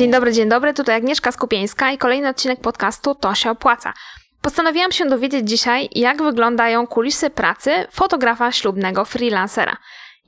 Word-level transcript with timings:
Dzień 0.00 0.10
dobry, 0.10 0.32
dzień 0.32 0.48
dobry, 0.48 0.74
tutaj 0.74 0.96
Agnieszka 0.96 1.32
Skupieńska 1.32 1.90
i 1.90 1.98
kolejny 1.98 2.28
odcinek 2.28 2.60
podcastu 2.60 3.14
To 3.14 3.34
się 3.34 3.50
opłaca. 3.50 3.92
Postanowiłam 4.42 4.92
się 4.92 5.06
dowiedzieć 5.06 5.48
dzisiaj, 5.48 5.88
jak 5.92 6.22
wyglądają 6.22 6.86
kulisy 6.86 7.30
pracy 7.30 7.70
fotografa 7.90 8.52
ślubnego 8.52 9.04
freelancera. 9.04 9.76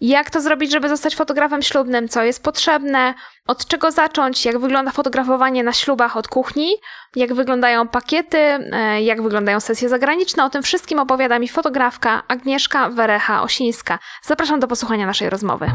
Jak 0.01 0.31
to 0.31 0.41
zrobić, 0.41 0.71
żeby 0.71 0.89
zostać 0.89 1.17
fotografem 1.17 1.63
ślubnym, 1.63 2.09
co 2.09 2.23
jest 2.23 2.43
potrzebne, 2.43 3.15
od 3.47 3.67
czego 3.67 3.91
zacząć, 3.91 4.45
jak 4.45 4.59
wygląda 4.59 4.91
fotografowanie 4.91 5.65
na 5.65 5.73
ślubach 5.73 6.17
od 6.17 6.29
kuchni, 6.29 6.75
jak 7.17 7.35
wyglądają 7.35 7.89
pakiety, 7.89 8.39
e, 8.39 9.03
jak 9.03 9.23
wyglądają 9.23 9.61
sesje 9.61 9.89
zagraniczne. 9.89 10.45
O 10.45 10.51
tym 10.51 10.63
wszystkim 10.63 10.99
opowiada 10.99 11.39
mi 11.39 11.49
fotografka 11.49 12.23
Agnieszka 12.29 12.91
Werecha-Osińska. 12.91 13.99
Zapraszam 14.23 14.61
do 14.61 14.69
posłuchania 14.69 15.07
naszej 15.07 15.31
rozmowy. 15.31 15.71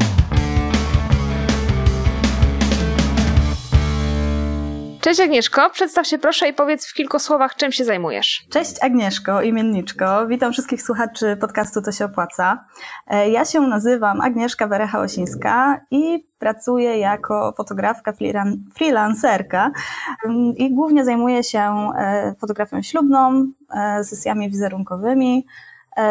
Cześć 5.08 5.20
Agnieszko, 5.20 5.70
przedstaw 5.70 6.06
się 6.06 6.18
proszę 6.18 6.48
i 6.48 6.52
powiedz 6.52 6.86
w 6.86 6.94
kilku 6.94 7.18
słowach, 7.18 7.56
czym 7.56 7.72
się 7.72 7.84
zajmujesz. 7.84 8.46
Cześć 8.50 8.82
Agnieszko, 8.82 9.42
imienniczko. 9.42 10.26
Witam 10.26 10.52
wszystkich 10.52 10.82
słuchaczy 10.82 11.36
podcastu 11.36 11.82
To 11.82 11.92
się 11.92 12.04
opłaca. 12.04 12.64
E, 13.06 13.30
ja 13.30 13.44
się 13.44 13.60
nazywam 13.60 14.20
Agnieszka 14.20 14.68
Werecha-Osińska 14.68 15.76
i 15.90 16.28
pracuję 16.38 16.98
jako 16.98 17.54
fotografka 17.56 18.12
freelancerka 18.74 19.70
mm, 20.24 20.56
i 20.56 20.74
głównie 20.74 21.04
zajmuję 21.04 21.44
się 21.44 21.90
e, 21.98 22.34
fotografią 22.40 22.82
ślubną, 22.82 23.52
e, 23.74 24.04
sesjami 24.04 24.50
wizerunkowymi, 24.50 25.46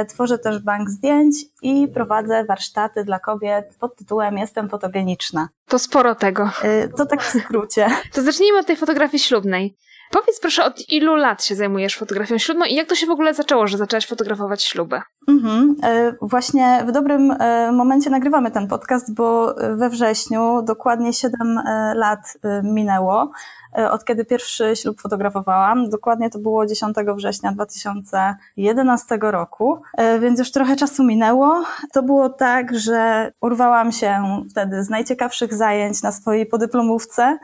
tworzę 0.09 0.37
też 0.37 0.59
bank 0.59 0.89
zdjęć 0.89 1.35
i 1.61 1.87
prowadzę 1.87 2.45
warsztaty 2.45 3.03
dla 3.03 3.19
kobiet 3.19 3.75
pod 3.79 3.95
tytułem 3.95 4.37
Jestem 4.37 4.69
fotogeniczna. 4.69 5.49
To 5.67 5.79
sporo 5.79 6.15
tego. 6.15 6.49
E, 6.63 6.88
to 6.88 7.05
tak 7.05 7.23
w 7.23 7.39
skrócie. 7.44 7.88
To 8.13 8.21
zacznijmy 8.21 8.59
od 8.59 8.66
tej 8.66 8.75
fotografii 8.75 9.23
ślubnej. 9.23 9.77
Powiedz 10.11 10.39
proszę, 10.39 10.66
od 10.66 10.89
ilu 10.89 11.16
lat 11.16 11.44
się 11.44 11.55
zajmujesz 11.55 11.97
fotografią 11.97 12.38
ślubną 12.38 12.66
i 12.66 12.75
jak 12.75 12.88
to 12.88 12.95
się 12.95 13.07
w 13.07 13.09
ogóle 13.09 13.33
zaczęło, 13.33 13.67
że 13.67 13.77
zaczęłaś 13.77 14.07
fotografować 14.07 14.63
śluby? 14.63 15.02
Mhm. 15.27 15.75
E, 15.83 16.13
właśnie 16.22 16.83
w 16.88 16.91
dobrym 16.91 17.33
momencie 17.73 18.09
nagrywamy 18.09 18.51
ten 18.51 18.67
podcast, 18.67 19.13
bo 19.13 19.55
we 19.75 19.89
wrześniu 19.89 20.61
dokładnie 20.61 21.13
7 21.13 21.59
lat 21.95 22.38
minęło 22.63 23.31
E, 23.66 23.66
od 23.78 24.06
kiedy 24.06 24.25
pierwszy 24.25 24.75
ślub 24.75 25.02
fotografowałam. 25.02 25.89
Dokładnie 25.89 26.30
to 26.30 26.39
było 26.39 26.66
10 26.66 26.95
września 27.16 27.52
2011 27.52 29.17
roku, 29.22 29.81
e, 29.97 30.19
więc 30.19 30.39
już 30.39 30.52
trochę 30.52 30.75
czasu 30.75 31.03
minęło. 31.03 31.64
To 31.94 32.03
było 32.03 32.30
tak, 32.30 32.78
że 32.78 33.31
urwałam 33.42 33.92
się 33.92 34.23
wtedy 34.52 34.84
z 34.84 34.89
najciekawszych 34.89 35.53
zajęć 35.53 36.02
na 36.02 36.11
swojej 36.11 36.45
podyplomówce, 36.45 37.38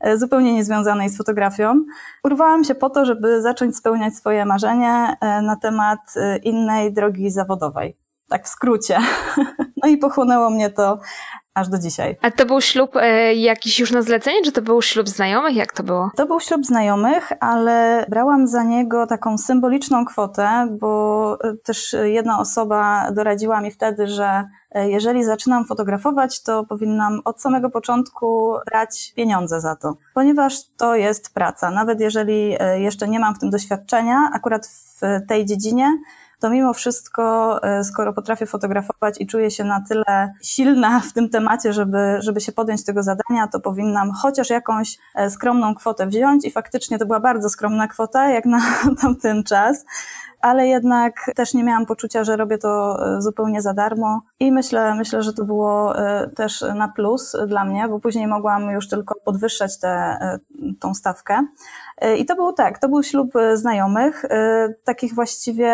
e, 0.00 0.18
zupełnie 0.18 0.54
niezwiązanej 0.54 1.08
z 1.08 1.16
fotografią. 1.16 1.84
Urwałam 2.24 2.64
się 2.64 2.74
po 2.74 2.90
to, 2.90 3.04
żeby 3.04 3.42
zacząć 3.42 3.76
spełniać 3.76 4.14
swoje 4.14 4.44
marzenie 4.44 5.16
na 5.42 5.56
temat 5.56 6.14
innej 6.42 6.92
drogi 6.92 7.30
zawodowej. 7.30 7.96
Tak 8.28 8.44
w 8.46 8.48
skrócie. 8.48 8.98
No 9.82 9.88
i 9.88 9.96
pochłonęło 9.96 10.50
mnie 10.50 10.70
to 10.70 10.98
aż 11.54 11.68
do 11.68 11.78
dzisiaj. 11.78 12.16
A 12.22 12.30
to 12.30 12.46
był 12.46 12.60
ślub 12.60 12.96
e, 12.96 13.34
jakiś 13.34 13.80
już 13.80 13.92
na 13.92 14.02
zlecenie, 14.02 14.42
czy 14.42 14.52
to 14.52 14.62
był 14.62 14.82
ślub 14.82 15.08
znajomych? 15.08 15.56
Jak 15.56 15.72
to 15.72 15.82
było? 15.82 16.10
To 16.16 16.26
był 16.26 16.40
ślub 16.40 16.66
znajomych, 16.66 17.32
ale 17.40 18.06
brałam 18.08 18.46
za 18.46 18.62
niego 18.62 19.06
taką 19.06 19.38
symboliczną 19.38 20.04
kwotę, 20.04 20.76
bo 20.80 21.38
e, 21.44 21.56
też 21.56 21.96
jedna 22.02 22.38
osoba 22.38 23.10
doradziła 23.12 23.60
mi 23.60 23.70
wtedy, 23.70 24.06
że 24.06 24.48
e, 24.70 24.90
jeżeli 24.90 25.24
zaczynam 25.24 25.64
fotografować, 25.64 26.42
to 26.42 26.64
powinnam 26.64 27.20
od 27.24 27.40
samego 27.42 27.70
początku 27.70 28.54
brać 28.66 29.12
pieniądze 29.16 29.60
za 29.60 29.76
to, 29.76 29.96
ponieważ 30.14 30.54
to 30.76 30.94
jest 30.94 31.34
praca. 31.34 31.70
Nawet 31.70 32.00
jeżeli 32.00 32.56
jeszcze 32.76 33.08
nie 33.08 33.20
mam 33.20 33.34
w 33.34 33.38
tym 33.38 33.50
doświadczenia, 33.50 34.30
akurat 34.34 34.66
w 34.66 35.00
tej 35.28 35.46
dziedzinie, 35.46 35.98
to 36.40 36.50
mimo 36.50 36.72
wszystko, 36.72 37.58
e, 37.62 37.84
skoro 37.84 38.12
potrafię 38.12 38.46
fotografować 38.46 39.20
i 39.20 39.26
czuję 39.26 39.50
się 39.50 39.64
na 39.64 39.84
tyle 39.88 40.32
silna 40.42 41.00
w 41.00 41.12
tym 41.12 41.28
temacie, 41.28 41.72
żeby, 41.72 42.16
żeby 42.20 42.40
się 42.40 42.52
podjąć 42.52 42.84
tego 42.84 43.02
zadania, 43.02 43.48
to 43.52 43.60
powinnam 43.60 44.12
chociaż 44.12 44.50
jakąś 44.50 44.98
e, 45.14 45.30
skromną 45.30 45.74
kwotę 45.74 46.06
wziąć. 46.06 46.44
I 46.44 46.50
faktycznie 46.50 46.98
to 46.98 47.06
była 47.06 47.20
bardzo 47.20 47.48
skromna 47.48 47.88
kwota, 47.88 48.28
jak 48.28 48.44
na 48.44 48.60
tamten 49.00 49.44
czas. 49.44 49.84
Ale 50.40 50.68
jednak 50.68 51.30
też 51.36 51.54
nie 51.54 51.64
miałam 51.64 51.86
poczucia, 51.86 52.24
że 52.24 52.36
robię 52.36 52.58
to 52.58 52.98
e, 53.16 53.22
zupełnie 53.22 53.62
za 53.62 53.74
darmo. 53.74 54.20
I 54.40 54.52
myślę, 54.52 54.94
myślę, 54.94 55.22
że 55.22 55.32
to 55.32 55.44
było 55.44 55.94
też 56.36 56.64
na 56.74 56.88
plus 56.88 57.36
dla 57.46 57.64
mnie, 57.64 57.88
bo 57.88 58.00
później 58.00 58.26
mogłam 58.26 58.70
już 58.70 58.88
tylko 58.88 59.14
podwyższać 59.24 59.78
tę 59.78 60.18
tą 60.80 60.94
stawkę. 60.94 61.46
E, 62.00 62.16
I 62.16 62.24
to 62.24 62.36
był 62.36 62.52
tak, 62.52 62.78
to 62.78 62.88
był 62.88 63.02
ślub 63.02 63.36
e, 63.36 63.56
znajomych, 63.56 64.24
e, 64.24 64.68
takich 64.84 65.14
właściwie, 65.14 65.70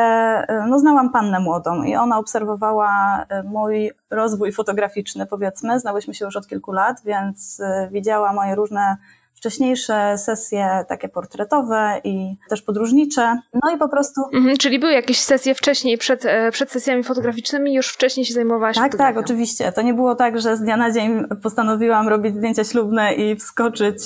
no 0.69 0.79
znałam 0.79 1.13
pannę 1.13 1.41
młodą 1.41 1.83
i 1.83 1.97
ona 1.97 2.19
obserwowała 2.19 3.25
mój 3.45 3.91
rozwój 4.11 4.53
fotograficzny, 4.53 5.27
powiedzmy, 5.27 5.81
znałyśmy 5.81 6.15
się 6.15 6.25
już 6.25 6.37
od 6.37 6.47
kilku 6.47 6.73
lat, 6.73 7.03
więc 7.05 7.63
widziała 7.91 8.33
moje 8.33 8.55
różne 8.55 8.97
wcześniejsze 9.35 10.19
sesje 10.19 10.85
takie 10.89 11.09
portretowe 11.09 12.01
i 12.05 12.37
też 12.49 12.63
podróżnicze. 12.63 13.39
No 13.65 13.75
i 13.75 13.79
po 13.79 13.89
prostu. 13.89 14.21
Mhm, 14.35 14.57
czyli 14.57 14.79
były 14.79 14.93
jakieś 14.93 15.21
sesje 15.21 15.55
wcześniej, 15.55 15.99
przed, 15.99 16.25
przed 16.53 16.71
sesjami 16.71 17.03
fotograficznymi, 17.03 17.75
już 17.75 17.89
wcześniej 17.89 18.27
się 18.27 18.35
zajmowałaś 18.35 18.77
Tak, 18.77 18.97
tak, 18.97 19.17
oczywiście. 19.17 19.73
To 19.73 19.83
nie 19.83 19.95
było 19.95 20.15
tak, 20.15 20.41
że 20.41 20.57
z 20.57 20.61
dnia 20.61 20.77
na 20.77 20.93
dzień 20.93 21.25
postanowiłam 21.43 22.09
robić 22.09 22.37
zdjęcia 22.37 22.65
ślubne 22.65 23.15
i 23.15 23.37
wskoczyć 23.37 23.99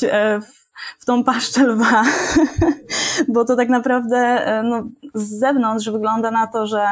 w 0.43 0.61
w 0.99 1.05
tą 1.05 1.25
paszczę 1.25 1.63
lwa, 1.63 2.03
bo 3.35 3.45
to 3.45 3.57
tak 3.57 3.69
naprawdę 3.69 4.17
e, 4.17 4.63
no, 4.63 4.83
z 5.15 5.39
zewnątrz 5.39 5.91
wygląda 5.91 6.31
na 6.31 6.47
to, 6.47 6.67
że 6.67 6.87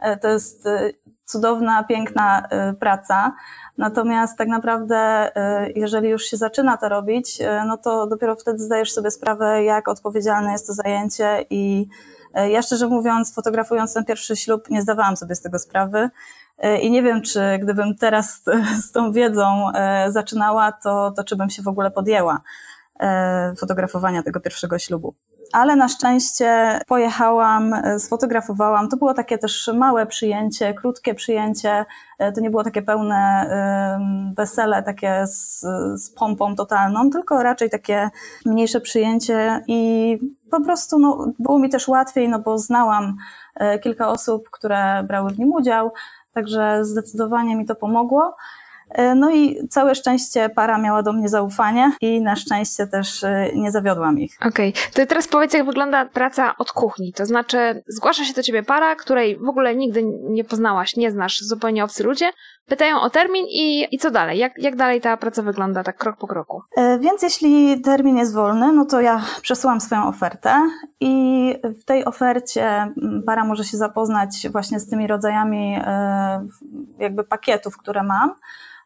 e, 0.00 0.16
to 0.16 0.28
jest 0.28 0.66
e, 0.66 0.90
cudowna, 1.24 1.84
piękna 1.84 2.48
praca. 2.80 3.32
Natomiast 3.78 4.38
tak 4.38 4.48
naprawdę, 4.48 5.30
jeżeli 5.76 6.08
już 6.08 6.24
się 6.24 6.36
zaczyna 6.36 6.76
to 6.76 6.88
robić, 6.88 7.38
no 7.66 7.76
to 7.76 8.06
dopiero 8.06 8.36
wtedy 8.36 8.58
zdajesz 8.58 8.92
sobie 8.92 9.10
sprawę, 9.10 9.64
jak 9.64 9.88
odpowiedzialne 9.88 10.52
jest 10.52 10.66
to 10.66 10.72
zajęcie 10.72 11.44
i 11.50 11.88
ja 12.50 12.62
szczerze 12.62 12.88
mówiąc, 12.88 13.34
fotografując 13.34 13.94
ten 13.94 14.04
pierwszy 14.04 14.36
ślub, 14.36 14.70
nie 14.70 14.82
zdawałam 14.82 15.16
sobie 15.16 15.34
z 15.34 15.40
tego 15.40 15.58
sprawy. 15.58 16.10
I 16.82 16.90
nie 16.90 17.02
wiem, 17.02 17.22
czy 17.22 17.58
gdybym 17.62 17.96
teraz 17.96 18.42
z 18.86 18.92
tą 18.92 19.12
wiedzą 19.12 19.66
zaczynała, 20.08 20.72
to, 20.72 21.10
to 21.16 21.24
czy 21.24 21.36
bym 21.36 21.50
się 21.50 21.62
w 21.62 21.68
ogóle 21.68 21.90
podjęła. 21.90 22.40
E, 23.00 23.54
fotografowania 23.54 24.22
tego 24.22 24.40
pierwszego 24.40 24.78
ślubu. 24.78 25.14
Ale 25.52 25.76
na 25.76 25.88
szczęście 25.88 26.80
pojechałam, 26.86 27.74
e, 27.74 27.98
sfotografowałam. 27.98 28.88
To 28.88 28.96
było 28.96 29.14
takie 29.14 29.38
też 29.38 29.70
małe 29.74 30.06
przyjęcie, 30.06 30.74
krótkie 30.74 31.14
przyjęcie. 31.14 31.84
E, 32.18 32.32
to 32.32 32.40
nie 32.40 32.50
było 32.50 32.64
takie 32.64 32.82
pełne 32.82 33.14
wesele, 34.36 34.82
takie 34.82 35.26
z, 35.26 35.60
z 35.94 36.10
pompą 36.10 36.56
totalną, 36.56 37.10
tylko 37.10 37.42
raczej 37.42 37.70
takie 37.70 38.10
mniejsze 38.46 38.80
przyjęcie 38.80 39.60
i 39.66 40.18
po 40.50 40.60
prostu 40.60 40.98
no, 40.98 41.32
było 41.38 41.58
mi 41.58 41.68
też 41.70 41.88
łatwiej, 41.88 42.28
no 42.28 42.38
bo 42.38 42.58
znałam 42.58 43.16
kilka 43.82 44.08
osób, 44.08 44.50
które 44.50 45.04
brały 45.08 45.30
w 45.30 45.38
nim 45.38 45.52
udział, 45.52 45.92
także 46.32 46.84
zdecydowanie 46.84 47.56
mi 47.56 47.66
to 47.66 47.74
pomogło. 47.74 48.36
E, 48.94 49.14
no 49.14 49.30
i 49.30 49.68
całe 49.68 49.94
szczęście 49.94 50.48
para 50.48 50.78
miała 50.78 51.02
do 51.02 51.12
mnie 51.12 51.28
zaufanie 51.28 51.92
i 52.00 52.20
na 52.20 52.36
szczęście 52.36 52.86
też 52.86 53.24
e, 53.24 53.50
nie 53.54 53.70
zawiodłam 53.70 54.18
ich. 54.18 54.36
Okej, 54.40 54.70
okay. 54.70 54.92
to 54.94 55.06
teraz 55.06 55.28
powiedz, 55.28 55.54
jak 55.54 55.66
wygląda 55.66 56.04
praca 56.04 56.56
od 56.58 56.72
kuchni. 56.72 57.12
To 57.12 57.26
znaczy, 57.26 57.82
zgłasza 57.86 58.24
się 58.24 58.34
do 58.34 58.42
ciebie 58.42 58.62
para, 58.62 58.96
której 58.96 59.36
w 59.36 59.48
ogóle 59.48 59.76
nigdy 59.76 60.02
nie 60.30 60.44
poznałaś, 60.44 60.96
nie 60.96 61.10
znasz, 61.10 61.40
zupełnie 61.40 61.84
obcy 61.84 62.04
ludzie, 62.04 62.30
pytają 62.66 63.00
o 63.00 63.10
termin 63.10 63.46
i, 63.48 63.94
i 63.94 63.98
co 63.98 64.10
dalej? 64.10 64.38
Jak, 64.38 64.52
jak 64.58 64.76
dalej 64.76 65.00
ta 65.00 65.16
praca 65.16 65.42
wygląda, 65.42 65.82
tak 65.82 65.96
krok 65.96 66.16
po 66.16 66.26
kroku? 66.26 66.62
E, 66.76 66.98
więc 66.98 67.22
jeśli 67.22 67.80
termin 67.80 68.16
jest 68.16 68.34
wolny, 68.34 68.72
no 68.72 68.84
to 68.84 69.00
ja 69.00 69.22
przesyłam 69.42 69.80
swoją 69.80 70.06
ofertę 70.06 70.70
i 71.00 71.54
w 71.80 71.84
tej 71.84 72.04
ofercie 72.04 72.92
para 73.26 73.44
może 73.44 73.64
się 73.64 73.76
zapoznać 73.76 74.48
właśnie 74.52 74.80
z 74.80 74.88
tymi 74.88 75.06
rodzajami 75.06 75.78
jakby 76.98 77.24
pakietów, 77.24 77.76
które 77.76 78.02
mam. 78.02 78.34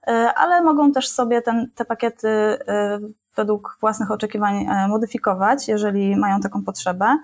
E, 0.09 0.35
ale 0.35 0.63
mogą 0.63 0.93
też 0.93 1.09
sobie 1.09 1.43
ten, 1.43 1.71
te 1.75 1.85
pakiety 1.85 2.29
e, 2.29 2.99
według 3.37 3.77
własnych 3.81 4.11
oczekiwań 4.11 4.57
e, 4.57 4.89
modyfikować, 4.89 5.69
jeżeli 5.69 6.17
mają 6.17 6.41
taką 6.41 6.65
potrzebę. 6.65 7.19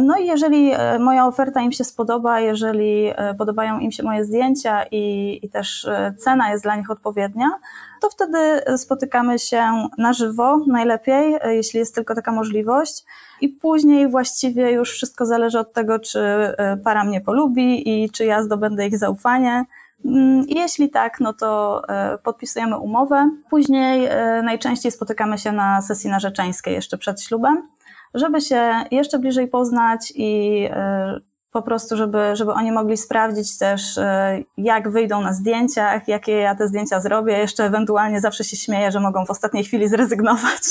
No 0.00 0.16
i 0.18 0.26
jeżeli 0.26 0.72
moja 1.00 1.26
oferta 1.26 1.60
im 1.60 1.72
się 1.72 1.84
spodoba, 1.84 2.40
jeżeli 2.40 3.12
podobają 3.38 3.78
im 3.78 3.92
się 3.92 4.02
moje 4.02 4.24
zdjęcia 4.24 4.84
i, 4.90 5.38
i, 5.42 5.48
też 5.48 5.88
cena 6.18 6.50
jest 6.50 6.64
dla 6.64 6.76
nich 6.76 6.90
odpowiednia, 6.90 7.50
to 8.00 8.10
wtedy 8.10 8.38
spotykamy 8.76 9.38
się 9.38 9.88
na 9.98 10.12
żywo 10.12 10.60
najlepiej, 10.66 11.36
jeśli 11.44 11.78
jest 11.78 11.94
tylko 11.94 12.14
taka 12.14 12.32
możliwość. 12.32 13.04
I 13.40 13.48
później 13.48 14.08
właściwie 14.08 14.72
już 14.72 14.92
wszystko 14.92 15.26
zależy 15.26 15.58
od 15.58 15.72
tego, 15.72 15.98
czy 15.98 16.20
para 16.84 17.04
mnie 17.04 17.20
polubi 17.20 17.88
i 17.88 18.10
czy 18.10 18.24
ja 18.24 18.42
zdobędę 18.42 18.86
ich 18.86 18.98
zaufanie 18.98 19.64
Mm, 20.04 20.48
I 20.48 20.54
jeśli 20.54 20.90
tak, 20.90 21.20
no 21.20 21.32
to 21.32 21.82
podpisujemy 22.22 22.78
umowę. 22.78 23.30
Później 23.50 24.08
najczęściej 24.42 24.92
spotykamy 24.92 25.38
się 25.38 25.52
na 25.52 25.82
sesji 25.82 26.10
narzeczeńskiej 26.10 26.74
jeszcze 26.74 26.98
przed 26.98 27.22
ślubem, 27.22 27.68
żeby 28.14 28.40
się 28.40 28.84
jeszcze 28.90 29.18
bliżej 29.18 29.48
poznać 29.48 30.12
i 30.16 30.68
po 31.50 31.62
prostu, 31.62 31.96
żeby, 31.96 32.36
żeby 32.36 32.52
oni 32.52 32.72
mogli 32.72 32.96
sprawdzić 32.96 33.58
też, 33.58 33.98
e, 33.98 34.38
jak 34.56 34.90
wyjdą 34.90 35.20
na 35.20 35.32
zdjęciach, 35.32 36.08
jakie 36.08 36.32
ja 36.32 36.54
te 36.54 36.68
zdjęcia 36.68 37.00
zrobię. 37.00 37.38
Jeszcze 37.38 37.64
ewentualnie 37.64 38.20
zawsze 38.20 38.44
się 38.44 38.56
śmieję, 38.56 38.90
że 38.92 39.00
mogą 39.00 39.26
w 39.26 39.30
ostatniej 39.30 39.64
chwili 39.64 39.88
zrezygnować, 39.88 40.62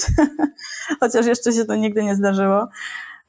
chociaż 1.00 1.26
jeszcze 1.26 1.52
się 1.52 1.66
to 1.66 1.76
nigdy 1.76 2.04
nie 2.04 2.16
zdarzyło. 2.16 2.68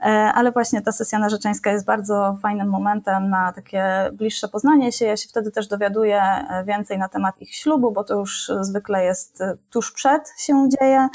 E, 0.01 0.07
ale 0.35 0.53
właśnie 0.53 0.83
ta 0.83 0.93
sesja 0.93 1.19
narzeczeńska 1.19 1.73
jest 1.73 1.85
bardzo 1.85 2.39
fajnym 2.43 2.69
momentem 2.69 3.31
na 3.31 3.53
takie 3.53 4.11
bliższe 4.13 4.49
poznanie 4.49 4.93
się. 4.93 5.05
Ja 5.05 5.17
się 5.17 5.29
wtedy 5.29 5.51
też 5.51 5.69
dowiaduję 5.69 6.23
e, 6.23 6.65
więcej 6.65 6.99
na 6.99 7.09
temat 7.09 7.43
ich 7.43 7.55
ślubu, 7.55 7.91
bo 7.91 8.05
to 8.05 8.15
już 8.15 8.51
zwykle 8.61 9.05
jest 9.05 9.43
tuż 9.71 9.93
przed 9.93 10.33
się 10.39 10.69
dzieje. 10.81 11.09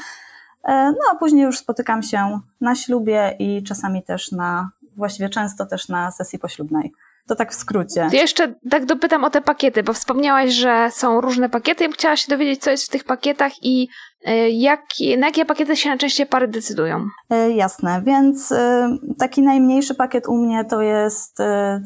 No 0.68 1.00
a 1.12 1.14
później 1.18 1.44
już 1.44 1.58
spotykam 1.58 2.02
się 2.02 2.40
na 2.60 2.74
ślubie 2.74 3.36
i 3.38 3.62
czasami 3.62 4.02
też 4.02 4.32
na 4.32 4.70
właściwie 4.96 5.28
często 5.28 5.66
też 5.66 5.88
na 5.88 6.10
sesji 6.10 6.38
poślubnej. 6.38 6.92
To 7.26 7.34
tak 7.34 7.52
w 7.52 7.54
skrócie. 7.54 8.08
Jeszcze 8.12 8.54
tak 8.70 8.84
dopytam 8.86 9.24
o 9.24 9.30
te 9.30 9.40
pakiety, 9.40 9.82
bo 9.82 9.92
wspomniałaś, 9.92 10.50
że 10.52 10.88
są 10.90 11.20
różne 11.20 11.48
pakiety. 11.48 11.84
Ja 11.84 11.88
bym 11.88 11.94
chciała 11.94 12.16
się 12.16 12.30
dowiedzieć, 12.30 12.62
co 12.62 12.70
jest 12.70 12.86
w 12.86 12.88
tych 12.88 13.04
pakietach 13.04 13.52
i 13.62 13.88
e, 14.24 14.50
jak, 14.50 14.80
na 15.18 15.26
jakie 15.26 15.44
pakiety 15.44 15.76
się 15.76 15.88
najczęściej 15.88 16.26
pary 16.26 16.48
decydują. 16.48 17.06
E, 17.30 17.50
jasne, 17.50 18.02
więc 18.04 18.52
e, 18.52 18.88
taki 19.18 19.42
najmniejszy 19.42 19.94
pakiet 19.94 20.28
u 20.28 20.36
mnie 20.36 20.64
to 20.64 20.82
jest 20.82 21.38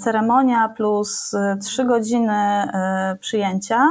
ceremonia 0.05 0.69
plus 0.77 1.33
trzy 1.63 1.85
godziny 1.85 2.69
przyjęcia 3.21 3.89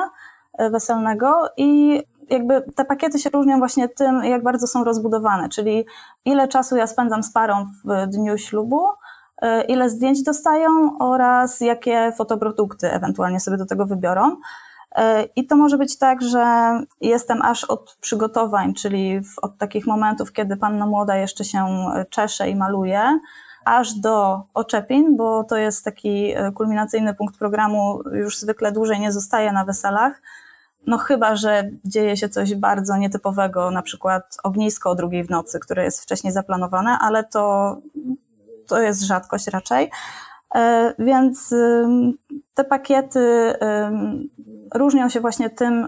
weselnego 0.71 1.50
i 1.57 2.01
jakby 2.29 2.61
te 2.75 2.85
pakiety 2.85 3.19
się 3.19 3.29
różnią 3.29 3.59
właśnie 3.59 3.89
tym, 3.89 4.23
jak 4.23 4.43
bardzo 4.43 4.67
są 4.67 4.83
rozbudowane, 4.83 5.49
czyli 5.49 5.85
ile 6.25 6.47
czasu 6.47 6.77
ja 6.77 6.87
spędzam 6.87 7.23
z 7.23 7.31
parą 7.31 7.65
w 7.85 8.07
dniu 8.07 8.37
ślubu, 8.37 8.87
E, 9.41 9.61
ile 9.63 9.89
zdjęć 9.89 10.23
dostają 10.23 10.97
oraz 10.99 11.61
jakie 11.61 12.11
fotoprodukty 12.17 12.91
ewentualnie 12.91 13.39
sobie 13.39 13.57
do 13.57 13.65
tego 13.65 13.85
wybiorą. 13.85 14.37
E, 14.95 15.23
I 15.23 15.47
to 15.47 15.55
może 15.55 15.77
być 15.77 15.97
tak, 15.97 16.21
że 16.21 16.71
jestem 17.01 17.41
aż 17.41 17.63
od 17.63 17.97
przygotowań, 18.01 18.73
czyli 18.73 19.21
od 19.41 19.57
takich 19.57 19.87
momentów, 19.87 20.31
kiedy 20.31 20.57
panna 20.57 20.85
młoda 20.85 21.15
jeszcze 21.17 21.43
się 21.43 21.67
czesze 22.09 22.49
i 22.49 22.55
maluje, 22.55 23.19
aż 23.65 23.93
do 23.93 24.41
oczepin, 24.53 25.17
bo 25.17 25.43
to 25.43 25.57
jest 25.57 25.85
taki 25.85 26.33
kulminacyjny 26.55 27.13
punkt 27.13 27.37
programu, 27.37 28.01
już 28.11 28.37
zwykle 28.37 28.71
dłużej 28.71 28.99
nie 28.99 29.11
zostaje 29.11 29.51
na 29.51 29.65
weselach. 29.65 30.21
No 30.87 30.97
chyba, 30.97 31.35
że 31.35 31.69
dzieje 31.85 32.17
się 32.17 32.29
coś 32.29 32.55
bardzo 32.55 32.97
nietypowego, 32.97 33.71
na 33.71 33.81
przykład 33.81 34.37
ognisko 34.43 34.89
o 34.89 34.95
drugiej 34.95 35.23
w 35.23 35.29
nocy, 35.29 35.59
które 35.59 35.83
jest 35.83 36.01
wcześniej 36.01 36.33
zaplanowane, 36.33 36.97
ale 37.01 37.23
to 37.23 37.77
to 38.67 38.81
jest 38.81 39.01
rzadkość 39.01 39.47
raczej. 39.47 39.91
E, 40.55 40.93
więc 40.99 41.55
te 42.53 42.63
pakiety 42.63 43.53
różnią 44.75 45.09
się 45.09 45.19
właśnie 45.19 45.49
tym, 45.49 45.87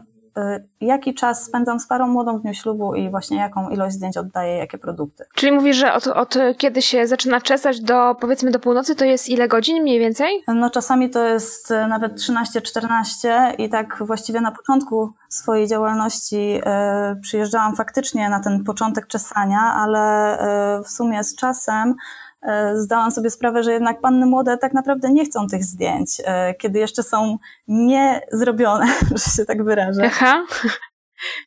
jaki 0.81 1.13
czas 1.13 1.43
spędzam 1.43 1.79
z 1.79 1.87
parą 1.87 2.07
młodą 2.07 2.37
w 2.37 2.41
dniu 2.41 2.53
ślubu 2.53 2.95
i 2.95 3.09
właśnie 3.09 3.37
jaką 3.37 3.69
ilość 3.69 3.95
zdjęć 3.95 4.17
oddaję, 4.17 4.57
jakie 4.57 4.77
produkty. 4.77 5.25
Czyli 5.35 5.51
mówisz, 5.51 5.77
że 5.77 5.93
od, 5.93 6.07
od 6.07 6.37
kiedy 6.57 6.81
się 6.81 7.07
zaczyna 7.07 7.41
czesać 7.41 7.81
do 7.81 8.15
powiedzmy 8.15 8.51
do 8.51 8.59
północy, 8.59 8.95
to 8.95 9.05
jest 9.05 9.29
ile 9.29 9.47
godzin 9.47 9.81
mniej 9.81 9.99
więcej? 9.99 10.43
No 10.47 10.69
czasami 10.69 11.09
to 11.09 11.23
jest 11.23 11.71
e, 11.71 11.87
nawet 11.87 12.13
13-14 12.13 13.55
i 13.57 13.69
tak 13.69 14.03
właściwie 14.05 14.41
na 14.41 14.51
początku 14.51 15.13
swojej 15.29 15.67
działalności 15.67 16.61
przyjeżdżałam 17.21 17.75
faktycznie 17.75 18.29
na 18.29 18.39
ten 18.39 18.63
początek 18.63 19.07
czesania, 19.07 19.59
ale 19.59 20.37
w 20.85 20.89
sumie 20.89 21.23
z 21.23 21.35
czasem 21.35 21.95
zdałam 22.75 23.11
sobie 23.11 23.29
sprawę, 23.29 23.63
że 23.63 23.71
jednak 23.71 24.01
panny 24.01 24.25
młode 24.25 24.57
tak 24.57 24.73
naprawdę 24.73 25.11
nie 25.11 25.25
chcą 25.25 25.47
tych 25.47 25.63
zdjęć, 25.63 26.21
e, 26.25 26.53
kiedy 26.53 26.79
jeszcze 26.79 27.03
są 27.03 27.37
niezrobione, 27.67 28.87
że 29.15 29.31
się 29.31 29.45
tak 29.45 29.63
wyrażę. 29.63 30.01
Aha. 30.05 30.45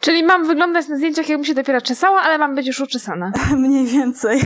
Czyli 0.00 0.23
mam 0.23 0.47
wyglądać 0.47 0.88
na 0.88 0.97
zdjęciach, 0.97 1.29
jakbym 1.29 1.44
się 1.44 1.55
dopiero 1.55 1.81
czesała, 1.81 2.21
ale 2.21 2.38
mam 2.38 2.55
być 2.55 2.67
już 2.67 2.81
uczesana. 2.81 3.32
Mniej 3.56 3.87
więcej. 3.87 4.41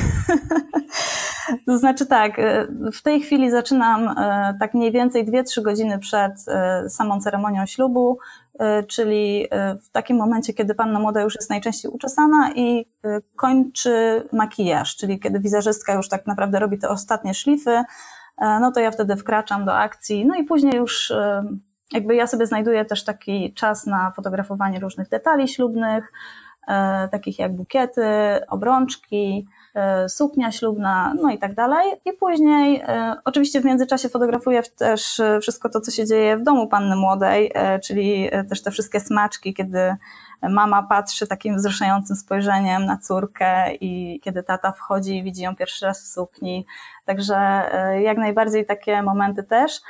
to 1.67 1.79
znaczy 1.79 2.07
tak, 2.07 2.39
e, 2.39 2.67
w 2.93 3.03
tej 3.03 3.21
chwili 3.21 3.51
zaczynam 3.51 4.15
tak 4.61 4.75
mniej 4.75 4.93
więcej 4.93 5.27
2-3 5.27 5.63
godziny 5.63 5.99
przed 5.99 6.33
samą 6.89 7.21
ceremonią 7.21 7.67
ślubu. 7.67 8.19
E, 8.59 8.83
czyli 8.83 9.47
e, 9.51 9.75
w 9.75 9.91
takim 9.91 10.17
momencie, 10.17 10.55
kiedy 10.55 10.75
panna 10.75 11.01
młoda 11.01 11.23
już 11.23 11.35
jest 11.35 11.51
najczęściej 11.51 11.91
uczesana 11.91 12.53
i 12.55 12.87
e, 13.05 13.21
kończy 13.37 14.23
makijaż, 14.33 14.97
czyli 14.97 15.21
kiedy 15.21 15.41
wizerzystka 15.41 15.95
już 15.95 16.09
tak 16.09 16.27
naprawdę 16.27 16.59
robi 16.59 16.79
te 16.79 16.89
ostatnie 16.89 17.35
szlify, 17.35 17.85
no 18.41 18.73
to 18.73 18.81
ja 18.81 18.91
wtedy 18.91 19.17
wkraczam 19.17 19.65
do 19.65 19.77
akcji, 19.77 20.27
no 20.27 20.35
i 20.35 20.45
później 20.45 20.77
już 20.77 21.13
jakby 21.93 22.15
ja 22.15 22.27
sobie 22.27 22.47
znajduję 22.47 22.85
też 22.85 23.05
taki 23.05 23.55
czas 23.55 23.87
na 23.87 24.11
fotografowanie 24.11 24.81
różnych 24.81 25.09
detali 25.09 25.49
ślubnych, 25.49 26.13
takich 27.11 27.39
jak 27.39 27.57
bukiety, 27.57 28.03
obrączki, 28.49 29.47
E, 29.79 30.09
suknia 30.09 30.53
ślubna, 30.53 31.15
no 31.23 31.31
i 31.31 31.39
tak 31.39 31.55
dalej. 31.55 31.93
I 32.05 32.13
później, 32.13 32.81
e, 32.81 33.17
oczywiście 33.25 33.61
w 33.61 33.65
międzyczasie 33.65 34.09
fotografuję 34.09 34.63
też 34.63 35.21
e, 35.21 35.41
wszystko 35.41 35.69
to, 35.69 35.81
co 35.81 35.91
się 35.91 36.07
dzieje 36.07 36.37
w 36.37 36.43
domu 36.43 36.69
panny 36.69 36.97
młodej, 36.97 37.53
czyli 37.85 38.31
też 38.49 38.63
te 38.63 38.71
wszystkie 38.71 39.01
smaczki, 39.01 39.55
kiedy 39.55 39.97
mama 40.43 40.83
patrzy 40.83 41.27
takim 41.27 41.57
wzruszającym 41.57 42.17
spojrzeniem 42.17 42.85
na 42.85 42.97
córkę 42.97 43.75
i 43.75 44.21
kiedy 44.25 44.43
tata 44.43 44.73
wchodzi 44.73 45.17
i 45.17 45.23
widzi 45.23 45.43
ją 45.43 45.57
pierwszy 45.57 45.87
raz 45.87 46.03
w 46.03 46.07
sukni. 46.07 46.67
Także 47.05 47.63
jak 48.01 48.19
najbardziej 48.19 48.67
takie 48.67 49.03
momenty 49.03 49.43
też. 49.43 49.81